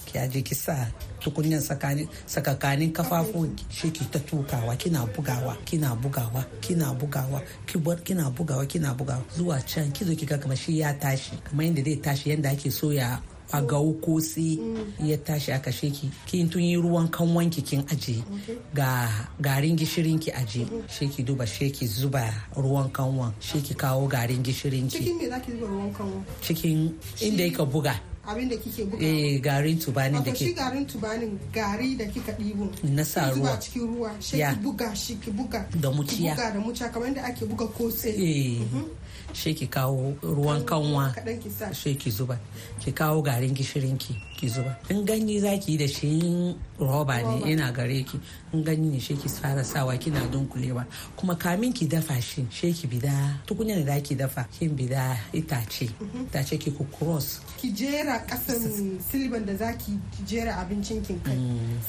Ki 0.07 0.19
aje 0.19 0.43
ki 0.43 0.55
sa 0.55 0.87
tsakanin 1.21 2.09
sakakanin 2.27 2.93
kafafun 2.93 3.57
shi 3.71 3.91
ki 3.91 4.05
ta 4.11 4.19
tukawa 4.19 4.77
kina 4.77 5.07
bugawa 5.07 5.57
kina 5.65 5.95
bugawa 5.97 6.45
kina 6.61 6.93
bugawa 6.95 7.41
ki 7.67 7.79
bar 7.79 7.97
kina 8.03 8.31
bugawa 8.31 8.67
kina 8.67 8.95
bugawa 8.95 9.23
zuwa 9.37 9.59
can 9.67 9.91
kizo 9.93 10.15
kika 10.17 10.39
kamar 10.39 10.57
shi 10.57 10.79
ya 10.79 10.93
tashi 10.95 11.37
kamar 11.45 11.65
yadda 11.67 11.83
zai 11.83 11.97
tashi 11.97 12.31
yadda 12.31 12.51
ake 12.51 12.71
soya 12.71 13.21
a 13.53 13.61
gawo 13.63 13.93
ko 14.01 14.19
sai 14.21 14.59
ya 15.01 15.17
tashi 15.17 15.53
aka 15.53 15.71
sheki 15.71 16.11
kin 16.27 16.49
tun 16.49 16.63
yi 16.63 16.77
ruwan 16.77 17.09
kanwan 17.11 17.51
ki 17.51 17.63
kin 17.63 17.83
aje 17.93 18.23
ga 18.75 19.09
garin 19.41 19.77
gishirin 19.77 20.19
ki 20.21 20.31
aje 20.33 20.67
sheki 20.89 21.25
duba 21.25 21.45
sheki 21.47 21.87
zuba 21.87 22.25
ruwan 22.57 22.91
kanwan 22.93 23.33
sheki 23.41 23.75
kawo 23.75 24.09
garin 24.09 24.43
gishirin 24.43 24.89
ki. 24.89 24.99
Cikin 24.99 25.19
me 25.19 25.29
zaki 25.29 25.53
zuba 25.53 25.67
ruwan 25.67 25.93
kanwa 25.93 26.21
cikin 26.41 26.93
inda 27.21 27.45
yaka 27.45 27.65
buga. 27.67 27.95
Abin 28.25 28.49
da 28.49 28.57
kike 28.57 28.85
buga. 28.87 29.03
Eh 29.05 29.41
garin 29.43 29.79
tubanin 29.79 30.23
da 30.25 30.31
wato 30.31 30.37
shi 30.39 30.55
ke. 30.55 30.57
garin 30.57 30.87
tubanin 30.87 31.39
gari 31.53 31.97
da 31.99 32.05
kika 32.05 32.33
ɗibo 32.39 32.71
Na 32.95 33.05
sa 33.05 33.31
ki 33.31 33.41
ruwa. 33.41 33.59
cikin 33.61 33.87
ruwa 33.87 34.11
shi 34.21 34.37
ki 34.39 34.57
buga 34.63 34.95
shi 34.95 35.15
ki 35.19 35.31
buga. 35.31 35.67
Da 35.81 35.91
ki 35.91 35.97
muciya. 35.97 36.35
buga 36.37 36.53
da 36.55 36.61
muciya 36.61 36.93
kamar 36.93 37.09
yadda 37.09 37.23
ake 37.25 37.45
buga 37.47 37.67
kose. 37.67 38.09
Eh. 38.15 38.63
Shi 39.33 39.55
ki 39.55 39.67
kawo 39.67 40.15
ruwan 40.23 40.65
kanwa. 40.65 41.15
Shi 41.73 41.95
ki 41.95 42.11
zuba. 42.11 42.39
Ki 42.81 42.93
kawo 42.93 43.23
garin 43.23 43.55
gishirin 43.55 43.99
ki 44.43 44.49
ki 44.49 44.55
zuba. 44.55 44.77
In 44.91 45.05
ganye 45.07 45.41
za 45.41 45.57
ki 45.59 45.73
yi 45.73 45.79
da 45.79 45.87
shi 45.89 46.09
in 46.19 46.55
roba 46.79 47.17
ne 47.23 47.51
yana 47.51 47.73
gare 47.73 48.03
ki. 48.03 48.19
In 48.53 48.65
ganye 48.65 48.91
ne 48.93 48.99
shi 48.99 49.15
ki 49.17 49.29
fara 49.29 49.63
sawa 49.65 49.97
kina 49.97 50.21
dunkulewa. 50.29 50.85
Kuma 51.17 51.35
kamin 51.37 51.73
ki 51.73 51.87
dafa 51.87 52.21
shi 52.21 52.47
shi 52.51 52.73
ki 52.73 52.87
bida 52.89 53.39
tukunya 53.47 53.85
da 53.87 54.01
ki 54.01 54.15
dafa 54.17 54.45
kin 54.51 54.71
bida 54.77 55.17
itace. 55.33 55.89
Itace 56.27 56.59
ki 56.59 56.71
ku 56.73 56.85
cross. 56.91 57.41
Ki 57.61 57.71
jera 57.71 58.19
kasan 58.27 58.99
silban 59.01 59.47
da 59.47 59.55
zaki 59.55 59.93
jera 60.27 60.59
abincin 60.59 61.03
kin 61.07 61.21
kai. 61.23 61.39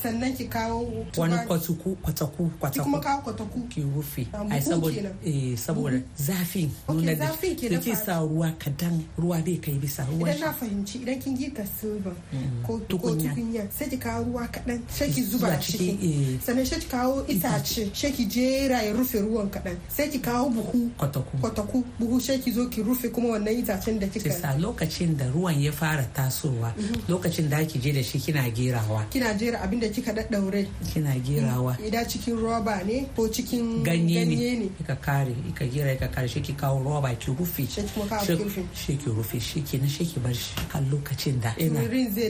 Sannan 0.02 0.36
ki 0.38 0.48
kawo 0.48 1.06
wani 1.18 1.36
kwatuku 1.48 1.96
kwataku 2.02 2.50
ki 2.50 2.58
kwataku 2.60 2.84
kuma 2.84 3.00
kawo 3.00 3.22
kwataku 3.22 3.68
ki 3.70 3.82
rufe. 3.82 4.28
Ah, 4.34 4.46
ai 4.52 4.62
saboda 4.62 5.10
eh 5.26 5.58
saboda 5.58 5.98
zafin 6.18 6.70
Ok, 6.88 6.96
nuna 7.02 7.16
da 7.16 7.26
dafa. 7.26 7.96
sa 7.96 8.20
ruwa 8.22 8.52
kadan 8.60 9.02
ruwa 9.18 9.42
bai 9.42 9.58
kai 9.58 9.80
bisa 9.80 10.06
ruwan 10.06 10.30
idan 10.30 10.40
na 10.40 10.54
fahimci 10.54 11.00
idan 11.02 11.20
kin 11.20 11.38
girka 11.38 11.64
silban 11.66 12.14
ko 12.66 12.80
Tukunya. 12.88 13.68
sai 13.72 13.90
ki 13.90 13.98
kawo 13.98 14.24
ruwa 14.24 14.48
kaɗan 14.48 14.80
sai 14.90 15.10
ki 15.12 15.22
zuba 15.24 15.58
ciki 15.60 15.90
eh. 16.02 16.40
sannan 16.40 16.66
sai 16.66 16.80
ki 16.80 16.88
kawo 16.88 17.26
itace 17.28 17.92
sai 17.94 18.12
ki 18.12 18.26
jera 18.26 18.82
ya 18.82 18.94
rufe 18.94 19.20
ruwan 19.20 19.50
kaɗan. 19.52 19.76
Sai 19.90 20.08
ki 20.10 20.20
kawo 20.20 20.50
buhu 20.50 20.90
kwataku. 20.98 21.84
buhu 22.00 22.20
sai 22.22 22.40
ki 22.40 22.52
zo 22.52 22.68
ki 22.70 22.82
rufe 22.82 23.12
kuma 23.12 23.36
wannan 23.36 23.54
itacen 23.60 24.00
da 24.00 24.08
kika 24.08 24.32
sa 24.32 24.56
lokacin 24.58 25.18
da 25.18 25.26
ruwan 25.28 25.60
ya 25.60 25.72
fara 25.72 26.04
tasowa 26.16 26.74
lokacin 27.10 27.50
da 27.50 27.58
ake 27.58 27.80
je 27.80 27.92
da 27.92 28.02
shi 28.04 28.20
kina 28.20 28.48
gerawa. 28.50 29.04
Kina 29.12 29.34
jera 29.36 29.60
abin 29.62 29.80
da 29.80 29.88
kika 29.92 30.14
daddaure. 30.16 30.68
Kina 30.94 31.12
gerawa. 31.20 31.76
Idan 31.84 32.06
cikin 32.08 32.38
roba 32.40 32.80
ne 32.86 33.06
ko 33.16 33.28
cikin 33.28 33.84
ganye 33.84 34.26
ne. 34.26 34.56
ne? 34.64 34.68
Ka 34.88 34.96
kare 34.96 35.36
ka 35.54 35.66
gera 35.66 35.96
ka 36.00 36.08
kare 36.08 36.28
shi 36.28 36.40
ki 36.42 36.54
kawo 36.54 36.80
roba 36.84 37.14
ki 37.20 37.32
rufe. 37.36 37.68
Shi- 37.68 38.98
ki 38.98 39.10
rufe. 39.10 39.40
shi 39.40 39.62
ki 39.62 39.74
ki 39.74 39.78
na 39.82 39.88
shi 39.88 40.06
ki 40.06 40.20
bar 40.20 40.34
shi 40.34 40.54
har 40.72 40.82
lokacin 40.92 41.40
da 41.42 41.54
ina 41.58 41.82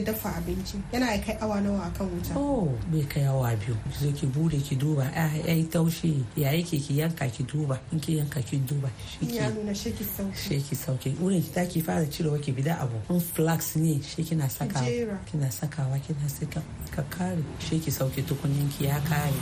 dafa 0.04 0.28
abinci 0.36 0.76
yana 0.92 1.06
kai 1.24 1.36
awa 1.40 1.60
nawa 1.60 1.86
akan 1.90 2.06
wuta 2.10 2.34
Oh, 2.36 2.68
bai 2.92 3.02
kai 3.08 3.24
awa 3.24 3.54
biyu. 3.56 3.76
Zo 4.00 4.10
ki 4.12 4.26
buɗe 4.26 4.58
ki 4.62 4.76
duba, 4.76 5.04
ah, 5.14 5.30
ya 5.46 5.54
yi 5.54 5.64
taushi, 5.64 6.24
ya 6.36 6.50
yake 6.50 6.78
ki 6.78 6.98
yanka 6.98 7.26
ki 7.28 7.44
duba, 7.44 7.78
in 7.92 8.00
ki 8.00 8.16
yanka 8.18 8.40
ki 8.42 8.58
duba, 8.66 8.88
shi 9.08 9.36
ya 9.36 9.48
nuna 9.50 9.72
shaki 9.74 10.04
sauƙi 10.04 10.34
shi 10.36 10.60
ki 10.60 10.74
sauke. 10.76 11.14
Wurin 11.20 11.42
ki 11.42 11.50
taki 11.54 11.80
fara 11.80 12.04
cirewa 12.06 12.40
ki 12.42 12.52
bida 12.52 12.80
abu. 12.80 12.96
In 13.14 13.20
flax 13.20 13.76
ne, 13.76 14.00
shi 14.02 14.22
kina 14.24 14.44
sakawa. 14.48 14.86
Kina 15.30 15.46
sakawa, 15.46 15.98
kina 16.04 16.28
saka 16.28 16.62
ka 16.90 17.02
kare. 17.10 17.42
Shi 17.58 17.78
ki 17.78 17.90
sauke 17.90 18.22
tukunyan 18.26 18.68
ki 18.76 18.84
ya 18.86 18.98
kare. 19.00 19.38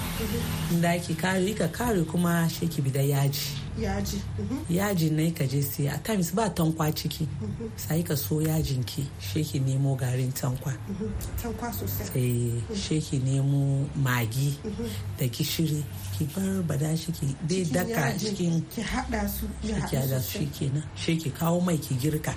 In 0.70 0.80
da 0.80 0.98
ki 0.98 1.14
kare, 1.14 1.54
ka 1.54 1.68
kare 1.68 2.04
kuma 2.04 2.48
shi 2.48 2.66
ki 2.68 2.82
bida 2.82 3.00
yaji. 3.02 3.58
Yaji. 3.78 4.20
Mhm. 4.38 4.64
Yaji 4.70 5.10
ne 5.10 5.30
ka 5.30 5.44
je 5.44 5.62
siya. 5.62 5.94
At 5.94 6.04
times 6.04 6.30
ba 6.32 6.48
tankwa 6.50 6.92
ciki. 6.94 7.26
Sai 7.76 8.02
ka 8.02 8.14
so 8.14 8.36
yajin 8.40 8.84
ki, 8.86 9.06
shi 9.20 9.42
ki 9.44 9.60
nemo 9.60 9.94
garin 9.96 10.32
tankwa. 10.32 10.72
Mhm. 10.88 11.10
tankwa 11.42 11.72
sosai. 11.72 12.06
Sai 12.06 12.74
she 12.76 13.00
ki 13.00 13.18
nemo 13.18 13.88
magi 13.96 14.56
da 15.18 15.26
gishiri. 15.26 15.82
Ki 16.18 16.24
bar 16.34 16.62
ba 16.62 16.76
da 16.76 16.94
shi 16.96 17.12
ki 17.12 17.36
dai 17.48 17.64
daka 17.64 18.12
cikin 18.18 18.62
ki 18.70 18.82
hada 18.82 19.28
su 19.28 19.46
ki 19.62 19.72
haɗu 19.72 20.08
da 20.10 20.20
shi 20.20 20.38
sosai. 20.38 20.50
kenan 20.58 20.84
she 20.94 21.16
ki 21.16 21.30
kawo 21.30 21.60
mai 21.64 21.76
ki 21.78 21.94
girka. 21.96 22.34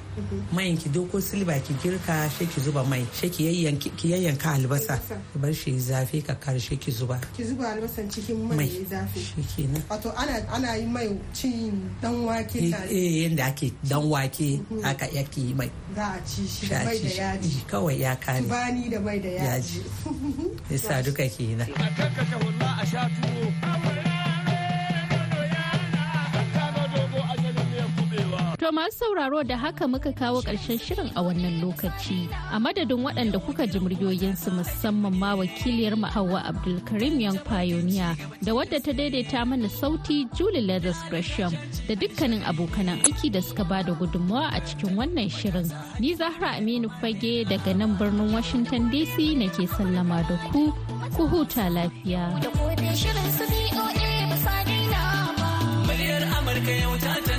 Mai 0.51 0.75
ki 0.75 0.89
doko 0.89 1.19
silba 1.21 1.59
ki 1.63 1.73
girka 1.83 2.29
she 2.37 2.45
ki 2.45 2.61
zuba 2.61 2.83
mai. 2.83 3.05
She 3.13 3.29
ki 3.29 3.43
yayyanki 3.45 3.95
ki 3.97 4.09
yayyanka 4.13 4.55
albasa. 4.55 4.99
Bar 5.35 5.53
shi 5.53 5.71
zafi 5.79 6.25
ka 6.25 6.35
kare 6.35 6.59
she 6.59 6.77
ki 6.77 6.91
zuba. 6.91 7.19
Ki 7.35 7.43
zuba 7.43 7.63
albasan 7.75 8.09
cikin 8.09 8.47
mai 8.55 8.69
zafi. 8.89 9.19
Shi 9.19 9.41
kenan 9.55 9.81
wato 9.89 10.11
ana 10.17 10.39
ana 10.53 10.75
yi 10.77 10.85
mai 10.85 11.07
cin 11.33 11.89
dan 12.01 12.25
wake 12.25 12.59
eh 12.59 12.71
tare 12.71 12.89
eh, 12.89 13.21
yanda 13.23 13.45
ake 13.45 13.71
dan 13.83 14.09
wake 14.09 14.59
haka 14.83 15.05
yake 15.07 15.41
yi 15.41 15.53
mai. 15.53 15.71
Za 15.95 16.05
a 16.13 16.19
ci 16.25 16.47
shi 16.47 16.65
Sha 16.67 16.79
da 16.79 16.85
mai 16.85 16.97
ci 16.99 17.07
da 17.07 17.13
yaji. 17.23 17.63
Kawai 17.67 17.99
ya 17.99 18.15
kare. 18.15 18.41
Tubani 18.41 18.89
da 18.89 18.99
mai 18.99 19.19
da 19.19 19.29
yaji. 19.29 19.81
yasa 20.71 21.01
duka 21.03 21.27
kenan. 21.29 21.67
To 21.67 21.73
To 28.65 28.71
masu 28.71 28.97
sauraro 28.97 29.43
da 29.43 29.57
haka 29.57 29.87
muka 29.87 30.11
kawo 30.11 30.41
ƙarshen 30.41 30.79
shirin 30.81 31.11
a 31.15 31.21
wannan 31.21 31.61
lokaci. 31.61 32.27
A 32.51 32.57
madadin 32.59 32.97
waɗanda 33.05 33.37
kuka 33.45 33.67
ji 33.67 33.77
muryoyinsu 33.79 34.49
musamman 34.57 35.13
ma 35.13 35.35
wakiliyar 35.35 35.93
mu 35.95 36.07
Hauwa 36.07 36.41
Abdulkarim 36.49 37.21
Young 37.21 37.37
Pioneer 37.45 38.17
da 38.41 38.53
wadda 38.57 38.81
ta 38.81 38.89
daidaita 38.91 39.45
mana 39.45 39.69
sauti 39.69 40.25
Julie 40.33 40.61
Leathers 40.65 40.97
Gresham 41.11 41.53
da 41.87 41.93
dukkanin 41.93 42.41
abokanan 42.41 43.05
aiki 43.05 43.31
da 43.31 43.39
suka 43.39 43.63
ba 43.63 43.83
da 43.83 43.93
gudunmawa 43.93 44.49
a 44.57 44.59
cikin 44.65 44.97
wannan 44.97 45.29
shirin. 45.29 45.69
Ni 45.99 46.15
Zahra 46.15 46.57
Aminu 46.57 46.89
Fage 46.99 47.45
daga 47.45 47.71
nan 47.77 47.95
birnin 47.97 48.33
Washington 48.33 48.89
DC 48.89 49.37
nake 49.37 49.69
sallama 49.69 50.25
da 50.27 50.41
ku, 50.49 50.73
ku 51.13 51.27
huta 51.29 51.69
lafiya. 51.69 52.33
Muryar 55.85 56.23
Amurka 56.33 56.73
yau. 56.81 56.97
Ta 56.97 57.34